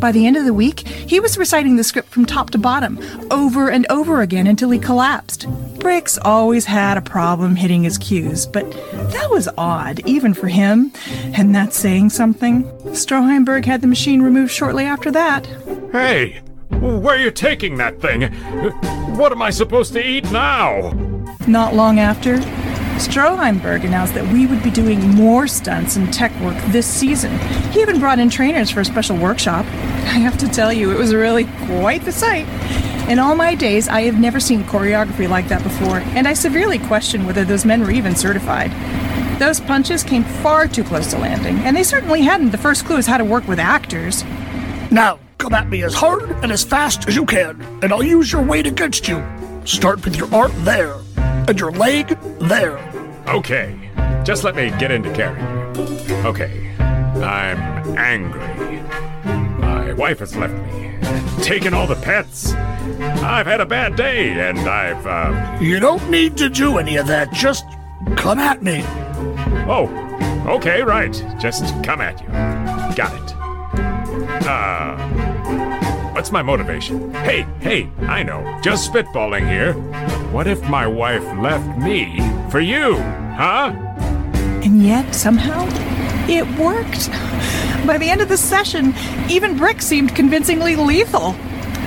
By 0.01 0.11
the 0.11 0.27
end 0.27 0.35
of 0.35 0.43
the 0.43 0.53
week, 0.53 0.85
he 0.85 1.21
was 1.21 1.37
reciting 1.37 1.77
the 1.77 1.85
script 1.85 2.09
from 2.09 2.25
top 2.25 2.49
to 2.49 2.57
bottom, 2.57 2.99
over 3.31 3.69
and 3.69 3.87
over 3.89 4.21
again 4.21 4.47
until 4.47 4.69
he 4.69 4.79
collapsed. 4.79 5.47
Brick's 5.79 6.17
always 6.17 6.65
had 6.65 6.97
a 6.97 7.01
problem 7.01 7.55
hitting 7.55 7.83
his 7.83 7.97
cues, 7.97 8.45
but 8.45 8.69
that 9.13 9.29
was 9.31 9.47
odd, 9.57 10.01
even 10.05 10.33
for 10.33 10.49
him. 10.49 10.91
And 11.33 11.55
that's 11.55 11.77
saying 11.77 12.09
something. 12.09 12.65
Stroheimberg 12.89 13.63
had 13.63 13.79
the 13.79 13.87
machine 13.87 14.21
removed 14.21 14.51
shortly 14.51 14.83
after 14.83 15.09
that. 15.11 15.45
Hey, 15.93 16.41
where 16.69 17.15
are 17.15 17.17
you 17.17 17.31
taking 17.31 17.77
that 17.77 18.01
thing? 18.01 18.23
What 19.15 19.31
am 19.31 19.41
I 19.41 19.51
supposed 19.51 19.93
to 19.93 20.05
eat 20.05 20.29
now? 20.33 21.20
Not 21.47 21.73
long 21.73 21.99
after, 21.99 22.37
Stroheimberg 22.97 23.83
announced 23.83 24.13
that 24.13 24.31
we 24.31 24.45
would 24.45 24.61
be 24.61 24.69
doing 24.69 24.99
more 25.15 25.47
stunts 25.47 25.95
and 25.95 26.13
tech 26.13 26.31
work 26.39 26.55
this 26.67 26.85
season. 26.85 27.37
He 27.71 27.81
even 27.81 27.99
brought 27.99 28.19
in 28.19 28.29
trainers 28.29 28.69
for 28.69 28.81
a 28.81 28.85
special 28.85 29.17
workshop. 29.17 29.65
I 29.65 30.19
have 30.19 30.37
to 30.37 30.47
tell 30.47 30.71
you, 30.71 30.91
it 30.91 30.99
was 30.99 31.15
really 31.15 31.45
quite 31.65 32.05
the 32.05 32.11
sight. 32.11 32.47
In 33.09 33.17
all 33.17 33.35
my 33.35 33.55
days, 33.55 33.87
I 33.87 34.01
have 34.03 34.19
never 34.19 34.39
seen 34.39 34.63
choreography 34.63 35.27
like 35.27 35.47
that 35.47 35.63
before, 35.63 35.97
and 36.15 36.27
I 36.27 36.33
severely 36.33 36.77
question 36.77 37.25
whether 37.25 37.43
those 37.43 37.65
men 37.65 37.81
were 37.81 37.91
even 37.91 38.15
certified. 38.15 38.71
Those 39.39 39.59
punches 39.59 40.03
came 40.03 40.23
far 40.23 40.67
too 40.67 40.83
close 40.83 41.09
to 41.09 41.17
landing, 41.17 41.57
and 41.65 41.75
they 41.75 41.83
certainly 41.83 42.21
hadn't 42.21 42.51
the 42.51 42.57
first 42.59 42.85
clues 42.85 43.07
how 43.07 43.17
to 43.17 43.25
work 43.25 43.47
with 43.47 43.57
actors. 43.57 44.23
Now, 44.91 45.19
come 45.39 45.55
at 45.55 45.67
me 45.67 45.81
as 45.81 45.95
hard 45.95 46.29
and 46.43 46.51
as 46.51 46.63
fast 46.63 47.07
as 47.07 47.15
you 47.15 47.25
can, 47.25 47.59
and 47.81 47.91
I'll 47.91 48.03
use 48.03 48.31
your 48.31 48.43
weight 48.43 48.67
against 48.67 49.07
you. 49.07 49.25
Start 49.65 50.05
with 50.05 50.15
your 50.15 50.33
arm 50.33 50.51
there, 50.63 50.95
and 51.47 51.59
your 51.59 51.71
leg 51.71 52.17
there. 52.39 52.77
Okay, 53.27 53.89
just 54.23 54.43
let 54.43 54.55
me 54.55 54.69
get 54.79 54.91
into 54.91 55.11
character. 55.13 55.47
Okay, 56.25 56.73
I'm 56.77 57.97
angry. 57.97 58.81
My 59.59 59.93
wife 59.93 60.19
has 60.19 60.35
left 60.35 60.53
me, 60.53 60.97
taken 61.43 61.73
all 61.73 61.87
the 61.87 61.95
pets. 61.95 62.53
I've 62.53 63.45
had 63.45 63.61
a 63.61 63.65
bad 63.65 63.95
day, 63.95 64.29
and 64.29 64.59
I've, 64.59 65.05
uh. 65.05 65.57
You 65.61 65.79
don't 65.79 66.09
need 66.09 66.37
to 66.37 66.49
do 66.49 66.77
any 66.77 66.97
of 66.97 67.07
that. 67.07 67.31
Just 67.31 67.65
come 68.15 68.39
at 68.39 68.63
me. 68.63 68.83
Oh, 69.67 69.87
okay, 70.47 70.81
right. 70.81 71.13
Just 71.39 71.65
come 71.83 72.01
at 72.01 72.19
you. 72.21 72.27
Got 72.95 73.13
it. 73.13 73.35
Uh. 74.47 75.30
What's 76.21 76.31
my 76.31 76.43
motivation? 76.43 77.11
Hey, 77.15 77.47
hey, 77.61 77.89
I 78.01 78.21
know. 78.21 78.59
Just 78.61 78.93
spitballing 78.93 79.49
here. 79.49 79.73
What 80.31 80.45
if 80.45 80.61
my 80.69 80.85
wife 80.85 81.23
left 81.39 81.79
me 81.79 82.19
for 82.51 82.59
you? 82.59 82.97
Huh? 82.97 83.73
And 84.63 84.83
yet, 84.83 85.15
somehow, 85.15 85.65
it 86.29 86.47
worked. 86.59 87.09
By 87.87 87.97
the 87.97 88.07
end 88.07 88.21
of 88.21 88.29
the 88.29 88.37
session, 88.37 88.93
even 89.31 89.57
Brick 89.57 89.81
seemed 89.81 90.15
convincingly 90.15 90.75
lethal. 90.75 91.35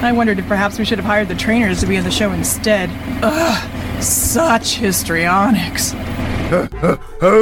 I 0.02 0.10
wondered 0.10 0.40
if 0.40 0.48
perhaps 0.48 0.80
we 0.80 0.84
should 0.84 0.98
have 0.98 1.06
hired 1.06 1.28
the 1.28 1.36
trainers 1.36 1.78
to 1.82 1.86
be 1.86 1.94
in 1.94 2.02
the 2.02 2.10
show 2.10 2.32
instead. 2.32 2.90
Ugh, 3.22 4.02
such 4.02 4.78
histrionics. 4.78 5.94
Ow, 5.94 6.68
ow, 7.22 7.40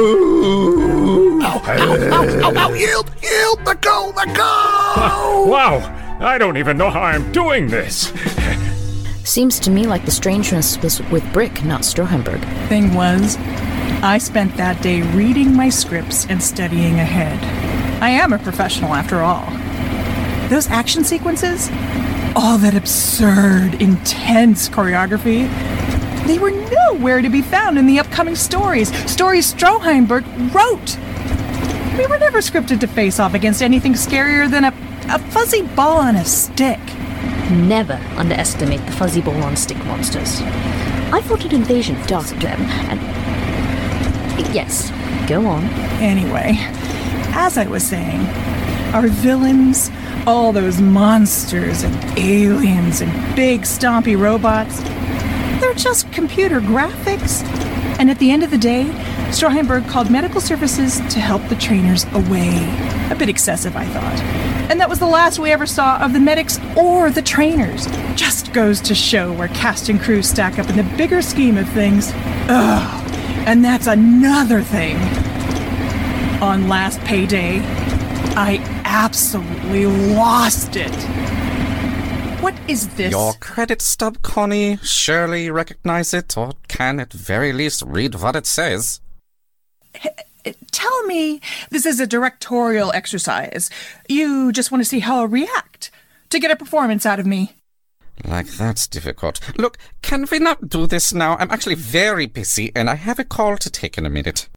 ow, 1.41 1.61
ow, 2.43 2.53
ow, 2.55 2.73
yield, 2.73 3.11
yield, 3.23 3.65
let 3.65 3.81
go, 3.81 4.13
let 4.15 4.27
go! 4.37 5.45
Wow, 5.47 5.79
I 6.23 6.37
don't 6.37 6.55
even 6.55 6.77
know 6.77 6.89
how 6.89 7.01
I'm 7.01 7.33
doing 7.33 7.67
this. 7.67 8.13
Seems 9.25 9.59
to 9.59 9.69
me 9.69 9.85
like 9.85 10.05
the 10.05 10.11
strangeness 10.11 10.81
was 10.81 11.01
with 11.11 11.23
Brick, 11.33 11.65
not 11.65 11.81
Stroheimberg. 11.81 12.41
Thing 12.69 12.93
was, 12.93 13.35
I 14.01 14.19
spent 14.19 14.55
that 14.55 14.81
day 14.81 15.01
reading 15.01 15.53
my 15.53 15.67
scripts 15.67 16.25
and 16.27 16.41
studying 16.41 17.01
ahead. 17.01 17.37
I 18.01 18.09
am 18.09 18.31
a 18.31 18.39
professional 18.39 18.93
after 18.93 19.19
all. 19.21 19.45
Those 20.49 20.69
action 20.69 21.03
sequences, 21.03 21.69
all 22.37 22.57
that 22.59 22.73
absurd, 22.73 23.81
intense 23.81 24.69
choreography, 24.69 25.49
they 26.25 26.39
were 26.39 26.51
nowhere 26.51 27.21
to 27.21 27.29
be 27.29 27.41
found 27.41 27.77
in 27.77 27.85
the 27.85 27.99
upcoming 27.99 28.35
stories. 28.35 28.95
Stories 29.11 29.53
Stroheimberg 29.53 30.23
wrote. 30.53 30.97
We 31.97 32.07
were 32.07 32.17
never 32.17 32.39
scripted 32.39 32.79
to 32.79 32.87
face 32.87 33.19
off 33.19 33.33
against 33.33 33.61
anything 33.61 33.91
scarier 33.93 34.49
than 34.49 34.63
a, 34.63 34.73
a 35.09 35.19
fuzzy 35.31 35.61
ball 35.61 35.97
on 35.97 36.15
a 36.15 36.25
stick. 36.25 36.79
Never 37.51 37.99
underestimate 38.17 38.85
the 38.85 38.91
fuzzy 38.93 39.21
ball 39.21 39.41
on 39.43 39.55
stick 39.55 39.77
monsters. 39.85 40.41
I 41.11 41.21
fought 41.21 41.45
an 41.45 41.53
invasion 41.53 41.95
does 42.07 42.33
them, 42.35 42.61
and. 42.89 42.99
Yes, 44.53 44.91
go 45.27 45.45
on. 45.47 45.63
Anyway, 46.01 46.55
as 47.35 47.57
I 47.57 47.65
was 47.65 47.83
saying, 47.83 48.21
our 48.93 49.07
villains, 49.07 49.89
all 50.27 50.51
those 50.51 50.79
monsters 50.79 51.83
and 51.83 51.95
aliens 52.17 53.01
and 53.01 53.35
big 53.35 53.61
stompy 53.61 54.19
robots, 54.19 54.79
they're 55.59 55.73
just 55.73 56.11
computer 56.11 56.59
graphics. 56.59 57.43
And 57.99 58.09
at 58.09 58.19
the 58.19 58.31
end 58.31 58.43
of 58.43 58.51
the 58.51 58.57
day, 58.57 58.85
Stroheimberg 59.29 59.87
called 59.87 60.11
medical 60.11 60.41
services 60.41 60.97
to 61.13 61.19
help 61.19 61.47
the 61.47 61.55
trainers 61.55 62.05
away. 62.13 62.51
A 63.09 63.15
bit 63.17 63.29
excessive, 63.29 63.75
I 63.75 63.85
thought. 63.85 64.42
And 64.73 64.81
that 64.81 64.89
was 64.89 64.97
the 64.97 65.05
last 65.05 65.37
we 65.37 65.51
ever 65.51 65.67
saw 65.67 65.99
of 65.99 66.13
the 66.13 66.19
medics 66.19 66.59
or 66.75 67.11
the 67.11 67.21
trainers. 67.21 67.85
Just 68.15 68.53
goes 68.53 68.81
to 68.81 68.95
show 68.95 69.31
where 69.31 69.49
cast 69.49 69.87
and 69.87 70.01
crew 70.01 70.23
stack 70.23 70.57
up 70.57 70.67
in 70.67 70.75
the 70.75 70.97
bigger 70.97 71.21
scheme 71.21 71.59
of 71.59 71.69
things. 71.69 72.09
Ugh. 72.49 73.11
And 73.45 73.63
that's 73.63 73.85
another 73.85 74.63
thing. 74.63 74.97
On 76.41 76.67
last 76.67 76.99
payday, 77.01 77.59
I 78.35 78.57
absolutely 78.83 79.85
lost 79.85 80.75
it. 80.75 80.95
What 82.41 82.55
is 82.67 82.87
this? 82.95 83.11
Your 83.11 83.33
credit 83.33 83.79
stub, 83.79 84.23
Connie. 84.23 84.77
Surely 84.77 85.51
recognize 85.51 86.15
it, 86.15 86.35
or 86.35 86.53
can 86.67 86.99
at 86.99 87.13
very 87.13 87.53
least 87.53 87.83
read 87.85 88.15
what 88.15 88.35
it 88.35 88.47
says. 88.47 89.01
Tell 90.71 91.03
me 91.03 91.41
this 91.69 91.85
is 91.85 91.99
a 91.99 92.07
directorial 92.07 92.91
exercise. 92.93 93.69
You 94.09 94.51
just 94.51 94.71
want 94.71 94.83
to 94.83 94.89
see 94.89 94.99
how 94.99 95.21
I 95.21 95.25
react, 95.25 95.91
to 96.29 96.39
get 96.39 96.51
a 96.51 96.55
performance 96.55 97.05
out 97.05 97.19
of 97.19 97.25
me. 97.25 97.53
Like 98.25 98.47
that's 98.47 98.87
difficult. 98.87 99.39
Look, 99.57 99.77
can 100.01 100.27
we 100.31 100.39
not 100.39 100.69
do 100.69 100.87
this 100.87 101.13
now? 101.13 101.35
I'm 101.37 101.51
actually 101.51 101.75
very 101.75 102.25
busy, 102.25 102.71
and 102.75 102.89
I 102.89 102.95
have 102.95 103.19
a 103.19 103.23
call 103.23 103.57
to 103.57 103.69
take 103.69 103.97
in 103.97 104.05
a 104.05 104.09
minute. 104.09 104.49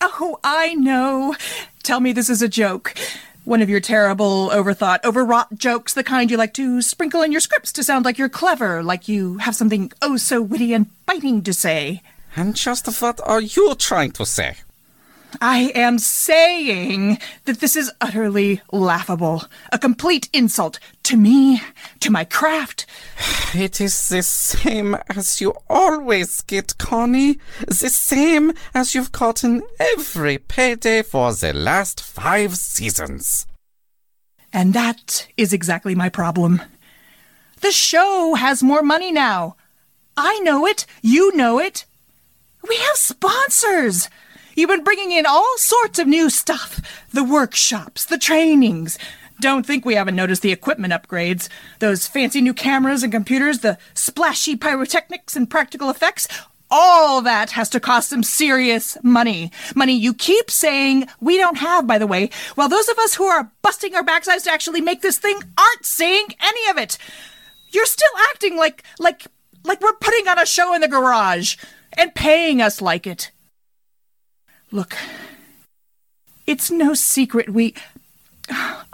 Oh, 0.00 0.38
I 0.44 0.74
know. 0.74 1.34
Tell 1.82 2.00
me 2.00 2.12
this 2.12 2.30
is 2.30 2.42
a 2.42 2.48
joke. 2.48 2.94
One 3.44 3.62
of 3.62 3.70
your 3.70 3.80
terrible, 3.80 4.50
overthought, 4.50 5.04
overwrought 5.04 5.56
jokes, 5.56 5.94
the 5.94 6.02
kind 6.02 6.30
you 6.30 6.36
like 6.36 6.52
to 6.54 6.82
sprinkle 6.82 7.22
in 7.22 7.30
your 7.32 7.40
scripts 7.40 7.72
to 7.72 7.84
sound 7.84 8.04
like 8.04 8.18
you're 8.18 8.28
clever, 8.28 8.82
like 8.82 9.08
you 9.08 9.38
have 9.38 9.54
something 9.54 9.92
oh 10.02 10.16
so 10.16 10.42
witty 10.42 10.72
and 10.74 10.90
biting 11.06 11.42
to 11.42 11.54
say. 11.54 12.02
And 12.34 12.56
just 12.56 12.86
what 13.00 13.20
are 13.24 13.40
you 13.40 13.74
trying 13.76 14.12
to 14.12 14.26
say? 14.26 14.56
I 15.40 15.72
am 15.74 15.98
saying 15.98 17.18
that 17.44 17.60
this 17.60 17.76
is 17.76 17.92
utterly 18.00 18.62
laughable. 18.72 19.44
A 19.72 19.78
complete 19.78 20.28
insult 20.32 20.78
to 21.04 21.16
me, 21.16 21.62
to 22.00 22.10
my 22.10 22.24
craft. 22.24 22.86
It 23.54 23.80
is 23.80 24.08
the 24.08 24.22
same 24.22 24.96
as 25.08 25.40
you 25.40 25.54
always 25.68 26.42
get, 26.42 26.78
Connie. 26.78 27.38
The 27.66 27.90
same 27.90 28.52
as 28.74 28.94
you've 28.94 29.12
gotten 29.12 29.62
every 29.78 30.38
payday 30.38 31.02
for 31.02 31.32
the 31.32 31.52
last 31.52 32.00
five 32.00 32.56
seasons. 32.56 33.46
And 34.52 34.74
that 34.74 35.28
is 35.36 35.52
exactly 35.52 35.94
my 35.94 36.08
problem. 36.08 36.62
The 37.60 37.72
show 37.72 38.34
has 38.34 38.62
more 38.62 38.82
money 38.82 39.12
now. 39.12 39.56
I 40.16 40.38
know 40.40 40.66
it. 40.66 40.86
You 41.02 41.34
know 41.36 41.58
it. 41.58 41.84
We 42.68 42.76
have 42.76 42.96
sponsors. 42.96 44.08
You've 44.56 44.70
been 44.70 44.84
bringing 44.84 45.12
in 45.12 45.26
all 45.26 45.58
sorts 45.58 45.98
of 45.98 46.06
new 46.06 46.30
stuff 46.30 46.80
the 47.12 47.22
workshops, 47.22 48.06
the 48.06 48.16
trainings. 48.16 48.98
Don't 49.38 49.66
think 49.66 49.84
we 49.84 49.96
haven't 49.96 50.16
noticed 50.16 50.40
the 50.40 50.50
equipment 50.50 50.94
upgrades. 50.94 51.50
Those 51.78 52.06
fancy 52.06 52.40
new 52.40 52.54
cameras 52.54 53.02
and 53.02 53.12
computers, 53.12 53.58
the 53.58 53.76
splashy 53.92 54.56
pyrotechnics 54.56 55.36
and 55.36 55.50
practical 55.50 55.90
effects. 55.90 56.26
All 56.70 57.20
that 57.20 57.50
has 57.50 57.68
to 57.68 57.80
cost 57.80 58.08
some 58.08 58.22
serious 58.22 58.96
money. 59.02 59.52
Money 59.74 59.92
you 59.92 60.14
keep 60.14 60.50
saying 60.50 61.06
we 61.20 61.36
don't 61.36 61.58
have, 61.58 61.86
by 61.86 61.98
the 61.98 62.06
way, 62.06 62.30
while 62.54 62.70
those 62.70 62.88
of 62.88 62.98
us 62.98 63.14
who 63.14 63.24
are 63.24 63.52
busting 63.60 63.94
our 63.94 64.02
backsides 64.02 64.44
to 64.44 64.50
actually 64.50 64.80
make 64.80 65.02
this 65.02 65.18
thing 65.18 65.38
aren't 65.58 65.84
seeing 65.84 66.28
any 66.40 66.70
of 66.70 66.78
it. 66.78 66.96
You're 67.72 67.84
still 67.84 68.08
acting 68.30 68.56
like, 68.56 68.82
like, 68.98 69.26
like 69.64 69.82
we're 69.82 69.92
putting 69.96 70.26
on 70.28 70.38
a 70.38 70.46
show 70.46 70.72
in 70.72 70.80
the 70.80 70.88
garage 70.88 71.56
and 71.92 72.14
paying 72.14 72.62
us 72.62 72.80
like 72.80 73.06
it. 73.06 73.32
Look, 74.76 74.94
it's 76.46 76.70
no 76.70 76.92
secret 76.92 77.48
we. 77.48 77.72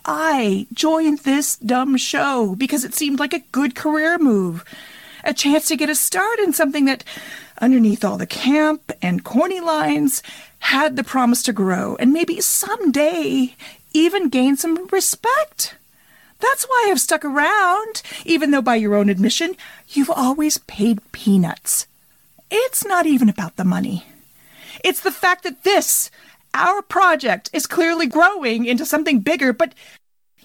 I 0.07 0.68
joined 0.72 1.18
this 1.18 1.57
dumb 1.57 1.97
show 1.97 2.55
because 2.55 2.85
it 2.85 2.95
seemed 2.95 3.18
like 3.18 3.35
a 3.35 3.43
good 3.51 3.74
career 3.74 4.16
move. 4.16 4.64
A 5.24 5.35
chance 5.35 5.66
to 5.66 5.76
get 5.76 5.91
a 5.91 5.97
start 5.97 6.39
in 6.39 6.53
something 6.53 6.85
that, 6.85 7.03
underneath 7.61 8.05
all 8.05 8.16
the 8.16 8.28
camp 8.28 8.93
and 9.03 9.24
corny 9.24 9.59
lines, 9.59 10.22
had 10.61 10.95
the 10.95 11.03
promise 11.03 11.43
to 11.43 11.53
grow 11.53 11.97
and 11.97 12.12
maybe 12.12 12.41
someday 12.41 13.57
even 13.93 14.28
gain 14.28 14.57
some 14.57 14.87
respect. 14.87 15.74
That's 16.39 16.62
why 16.62 16.87
I've 16.89 17.01
stuck 17.01 17.24
around, 17.24 18.03
even 18.24 18.53
though 18.53 18.62
by 18.62 18.76
your 18.76 18.95
own 18.95 19.09
admission, 19.09 19.57
you've 19.89 20.11
always 20.11 20.59
paid 20.59 21.01
peanuts. 21.11 21.89
It's 22.53 22.85
not 22.85 23.05
even 23.05 23.28
about 23.28 23.57
the 23.57 23.64
money. 23.64 24.05
It's 24.83 25.01
the 25.01 25.12
fact 25.12 25.45
that 25.45 25.64
this, 25.64 26.11
our 26.55 26.83
project, 26.83 27.51
is 27.53 27.66
clearly 27.66 28.07
growing 28.07 28.64
into 28.64 28.85
something 28.85 29.20
bigger, 29.20 29.53
but 29.53 29.74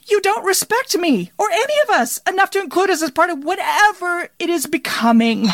you 0.07 0.21
don't 0.21 0.45
respect 0.45 0.97
me 0.97 1.31
or 1.37 1.49
any 1.51 1.73
of 1.83 1.89
us 1.89 2.19
enough 2.29 2.49
to 2.51 2.61
include 2.61 2.89
us 2.89 3.01
as 3.01 3.11
part 3.11 3.29
of 3.29 3.43
whatever 3.43 4.29
it 4.39 4.49
is 4.49 4.65
becoming. 4.65 5.47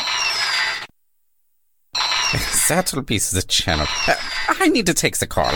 That'll 2.69 3.01
be 3.01 3.17
the 3.17 3.43
channel. 3.47 3.87
Uh, 4.07 4.15
I 4.47 4.69
need 4.69 4.85
to 4.87 4.93
take 4.93 5.17
the 5.17 5.27
call. 5.27 5.53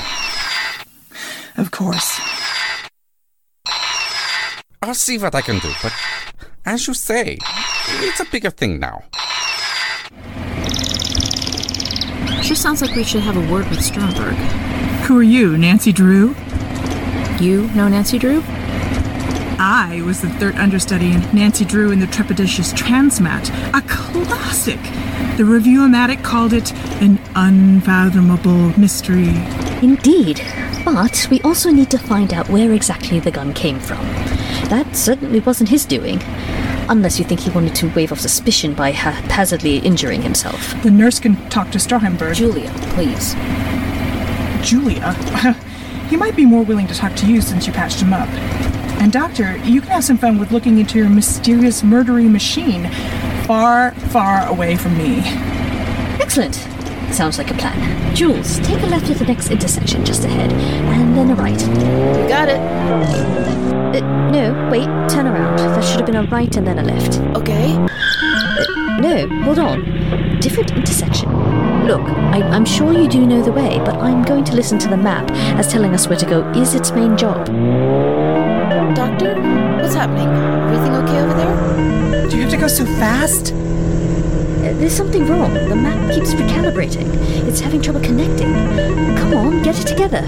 Of 1.58 1.72
course. 1.72 2.20
I'll 4.82 4.94
see 4.94 5.18
what 5.18 5.34
I 5.34 5.42
can 5.42 5.60
do, 5.60 5.72
but 5.82 5.94
as 6.66 6.88
you 6.88 6.94
say, 6.94 7.38
it's 7.88 8.20
a 8.20 8.26
bigger 8.26 8.52
thing 8.52 8.80
now. 8.80 9.04
Sure 12.48 12.56
sounds 12.56 12.82
like 12.82 12.96
we 12.96 13.04
should 13.04 13.24
have 13.24 13.36
a 13.36 13.52
word 13.52 13.68
with 13.70 13.80
Stroheimberg. 13.80 14.34
Who 15.02 15.20
are 15.20 15.24
you, 15.24 15.58
Nancy 15.58 15.92
Drew? 15.92 16.34
You 17.42 17.68
know 17.76 17.90
Nancy 17.90 18.18
Drew? 18.18 18.42
I 19.60 20.02
was 20.06 20.22
the 20.22 20.30
third 20.30 20.56
understudy 20.56 21.12
in 21.12 21.20
Nancy 21.36 21.66
Drew 21.66 21.92
and 21.92 22.02
the 22.02 22.06
Trepidatious 22.06 22.74
Transmat, 22.74 23.50
a 23.76 23.82
classic. 23.86 24.80
The 25.36 25.44
Review-O-Matic 25.44 26.24
called 26.24 26.54
it 26.54 26.72
an 27.02 27.20
unfathomable 27.36 28.80
mystery. 28.80 29.36
Indeed, 29.82 30.42
but 30.86 31.28
we 31.30 31.42
also 31.42 31.70
need 31.70 31.92
to 31.92 31.98
find 31.98 32.34
out 32.34 32.48
where 32.48 32.72
exactly 32.72 33.20
the 33.20 33.30
gun 33.30 33.54
came 33.54 33.78
from. 33.78 34.06
That 34.70 34.96
certainly 34.96 35.42
wasn't 35.42 35.68
his 35.68 35.86
doing. 35.86 36.20
Unless 36.90 37.20
you 37.20 37.26
think 37.26 37.42
he 37.42 37.50
wanted 37.50 37.76
to 37.76 37.90
wave 37.94 38.12
off 38.12 38.20
suspicion 38.20 38.74
by 38.74 38.92
haphazardly 38.92 39.80
injuring 39.80 40.22
himself. 40.22 40.74
The 40.84 40.92
nurse 40.92 41.20
can 41.20 41.36
talk 41.50 41.70
to 41.72 41.78
Stroheimberg. 41.78 42.36
Julia, 42.36 42.72
please. 42.94 43.34
Julia? 44.68 45.14
he 46.10 46.16
might 46.16 46.36
be 46.36 46.46
more 46.46 46.64
willing 46.64 46.88
to 46.88 46.96
talk 46.96 47.14
to 47.16 47.26
you 47.28 47.42
since 47.42 47.68
you 47.68 47.74
patched 47.74 48.00
him 48.00 48.14
up. 48.14 48.30
And 49.00 49.12
Doctor, 49.12 49.58
you 49.58 49.82
can 49.82 49.92
have 49.92 50.04
some 50.04 50.18
fun 50.18 50.40
with 50.40 50.52
looking 50.52 50.80
into 50.80 50.98
your 50.98 51.10
mysterious 51.10 51.82
murdery 51.82 52.30
machine 52.32 52.90
far, 53.46 53.92
far 53.92 54.48
away 54.48 54.76
from 54.76 54.98
me. 54.98 55.20
Excellent. 56.20 56.56
Sounds 57.14 57.38
like 57.38 57.52
a 57.52 57.54
plan. 57.54 58.16
Jules, 58.16 58.60
take 58.60 58.82
a 58.84 58.88
left 58.88 59.10
at 59.10 59.18
the 59.18 59.26
next 59.26 59.50
intersection 59.50 60.04
just 60.04 60.26
ahead, 60.26 60.52
and 60.52 61.18
then 61.18 61.32
a 61.32 61.36
right. 61.36 61.60
You 61.62 62.28
got 62.28 62.50
it. 62.50 63.77
Uh, 63.96 64.30
no, 64.32 64.70
wait, 64.72 64.86
turn 65.10 65.28
around. 65.28 65.58
There 65.58 65.82
should 65.82 65.98
have 65.98 66.06
been 66.06 66.16
a 66.16 66.24
right 66.24 66.56
and 66.58 66.68
then 66.68 66.80
a 66.80 66.84
left. 66.84 67.20
Okay. 67.38 67.74
Uh, 67.74 69.00
no, 69.00 69.28
hold 69.44 69.60
on. 69.60 70.40
Different 70.40 70.72
intersection. 70.72 71.30
Look, 71.88 72.02
I, 72.02 72.42
I'm 72.42 72.66
sure 72.66 72.92
you 72.92 73.08
do 73.08 73.26
know 73.26 73.42
the 73.42 73.52
way, 73.52 73.78
but 73.80 73.96
I'm 73.96 74.24
going 74.24 74.44
to 74.46 74.56
listen 74.56 74.78
to 74.80 74.90
the 74.90 74.98
map 74.98 75.32
as 75.58 75.72
telling 75.72 75.94
us 75.94 76.08
where 76.08 76.18
to 76.18 76.26
go 76.26 76.50
is 76.52 76.76
its 76.76 76.92
main 76.92 77.16
job. 77.16 77.46
Doctor, 78.96 79.36
what's 79.82 79.96
happening? 79.96 80.28
Everything 80.28 80.96
okay 80.96 81.20
over 81.22 81.34
there? 81.34 82.28
Do 82.28 82.36
you 82.36 82.42
have 82.42 82.52
to 82.52 82.58
go 82.58 82.68
so 82.68 82.86
fast? 82.86 83.54
There's 84.78 84.96
something 84.96 85.26
wrong. 85.28 85.54
The 85.56 85.76
map 85.76 86.14
keeps 86.14 86.34
recalibrating. 86.36 87.08
It's 87.48 87.60
having 87.60 87.82
trouble 87.82 88.00
connecting. 88.00 88.54
Come 89.18 89.34
on, 89.34 89.64
get 89.64 89.80
it 89.80 89.88
together. 89.88 90.22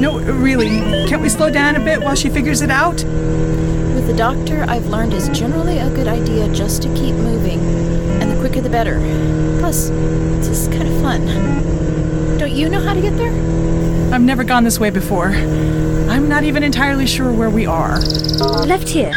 No, 0.00 0.18
really. 0.18 0.68
Can't 1.08 1.20
we 1.20 1.28
slow 1.28 1.50
down 1.50 1.76
a 1.76 1.80
bit 1.80 2.00
while 2.00 2.14
she 2.14 2.30
figures 2.30 2.62
it 2.62 2.70
out? 2.70 3.04
With 3.04 4.06
the 4.06 4.14
doctor, 4.16 4.64
I've 4.66 4.86
learned 4.86 5.12
is 5.12 5.28
generally 5.28 5.78
a 5.78 5.90
good 5.90 6.08
idea 6.08 6.48
just 6.54 6.80
to 6.82 6.88
keep 6.94 7.14
moving. 7.14 7.60
And 8.20 8.30
the 8.32 8.36
quicker 8.40 8.62
the 8.62 8.70
better. 8.70 8.98
Plus, 9.60 9.90
it's 9.90 10.48
just 10.48 10.72
kind 10.72 10.88
of 10.88 11.02
fun. 11.02 12.38
Don't 12.38 12.52
you 12.52 12.70
know 12.70 12.80
how 12.80 12.94
to 12.94 13.00
get 13.02 13.14
there? 13.18 13.32
I've 14.14 14.22
never 14.22 14.42
gone 14.42 14.64
this 14.64 14.80
way 14.80 14.88
before. 14.88 15.28
I'm 15.28 16.28
not 16.30 16.44
even 16.44 16.62
entirely 16.62 17.06
sure 17.06 17.30
where 17.30 17.50
we 17.50 17.66
are. 17.66 18.00
Left 18.00 18.88
here. 18.88 19.12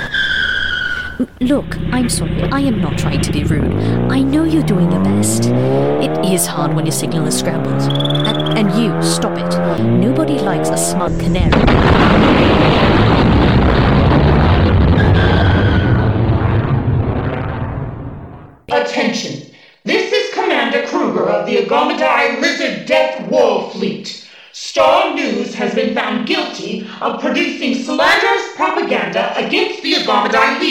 Look, 1.40 1.78
I'm 1.92 2.10
sorry. 2.10 2.44
I 2.44 2.60
am 2.62 2.82
not 2.82 2.98
trying 2.98 3.22
to 3.22 3.32
be 3.32 3.44
rude. 3.44 3.72
I 4.12 4.22
know 4.22 4.44
you're 4.44 4.64
doing 4.64 4.92
your 4.92 5.04
best. 5.04 5.46
It 5.46 6.26
is 6.26 6.46
hard 6.48 6.74
when 6.74 6.86
your 6.86 6.94
signal 6.94 7.28
is 7.28 7.38
scrambled. 7.38 7.82
And, 7.82 8.58
and 8.58 8.72
you, 8.82 9.02
stop 9.04 9.38
it. 9.38 9.84
Nobody 9.84 10.40
likes 10.40 10.70
a 10.70 10.78
smug 10.78 11.20
canary. 11.20 11.52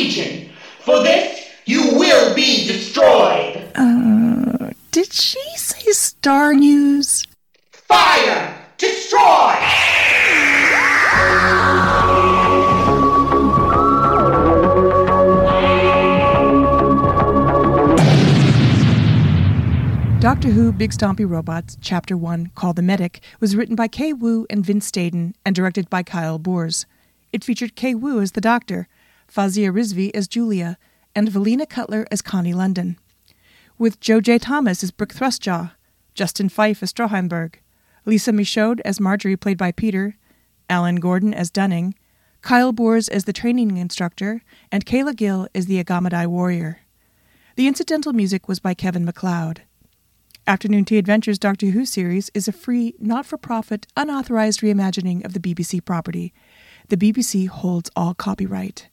Legion. 0.03 0.51
For 0.81 1.01
this, 1.05 1.49
you 1.65 1.97
will 1.97 2.35
be 2.35 2.67
destroyed. 2.67 3.71
Uh, 3.77 4.71
Did 4.91 5.13
she 5.13 5.41
say 5.57 5.93
Star 5.93 6.55
News? 6.55 7.25
Fire! 7.71 8.53
Destroy! 8.79 9.55
Doctor 20.19 20.49
Who 20.51 20.73
Big 20.73 20.91
Stompy 20.91 21.29
Robots, 21.29 21.77
Chapter 21.81 22.17
1, 22.17 22.51
Call 22.57 22.73
The 22.73 22.83
Medic, 22.83 23.21
was 23.39 23.55
written 23.55 23.77
by 23.77 23.87
Kay 23.87 24.13
Wu 24.13 24.47
and 24.51 24.67
Vince 24.67 24.91
Stadon 24.91 25.35
and 25.47 25.55
directed 25.55 25.89
by 25.89 26.03
Kyle 26.03 26.39
Boers. 26.41 26.87
It 27.33 27.45
featured 27.45 27.77
Kay 27.77 27.95
Wu 27.95 28.21
as 28.21 28.33
the 28.33 28.41
Doctor, 28.41 28.89
Fazia 29.33 29.73
Rizvi 29.73 30.11
as 30.15 30.29
Julia, 30.29 30.77
and 31.15 31.29
Valina 31.29 31.67
Cutler 31.67 32.07
as 32.11 32.21
Connie 32.21 32.53
London. 32.53 32.99
With 33.79 33.99
Joe 33.99 34.21
J. 34.21 34.39
Thomas 34.39 34.85
as 34.85 34.91
Brooke 34.91 35.15
Thrustjaw, 35.15 35.73
Justin 36.15 36.51
Fife 36.51 36.83
as 36.83 36.93
Stroheimberg, 36.93 37.55
Lisa 38.05 38.31
Michaud 38.31 38.83
as 38.85 39.01
Marjorie, 39.01 39.39
played 39.39 39.57
by 39.57 39.73
Peter, 39.73 40.17
Alan 40.69 40.97
Gordon 40.97 41.33
as 41.33 41.51
Dunning, 41.51 41.95
Kyle 42.43 42.73
Boers 42.73 43.09
as 43.09 43.25
the 43.25 43.33
training 43.33 43.79
instructor, 43.79 44.43
and 44.71 44.85
Kayla 44.85 45.17
Gill 45.17 45.49
as 45.55 45.65
the 45.65 45.83
Agamadai 45.83 46.27
warrior. 46.27 46.81
The 47.57 47.67
incidental 47.67 48.13
music 48.13 48.49
was 48.49 48.61
by 48.61 48.75
Kevin 48.75 49.07
MacLeod. 49.07 49.63
Afternoon 50.47 50.85
Tea 50.85 50.99
Adventures 50.99 51.39
Doctor 51.39 51.67
Who 51.67 51.87
series 51.87 52.31
is 52.35 52.49
a 52.49 52.53
free, 52.53 52.97
not 52.99 53.25
for 53.25 53.39
profit, 53.39 53.87
unauthorized 53.97 54.61
reimagining 54.61 55.25
of 55.25 55.33
the 55.33 55.41
BBC 55.41 55.83
property. 55.83 56.35
The 56.89 56.99
BBC 56.99 57.49
holds 57.49 57.91
all 57.97 58.13
copyright. 58.13 58.89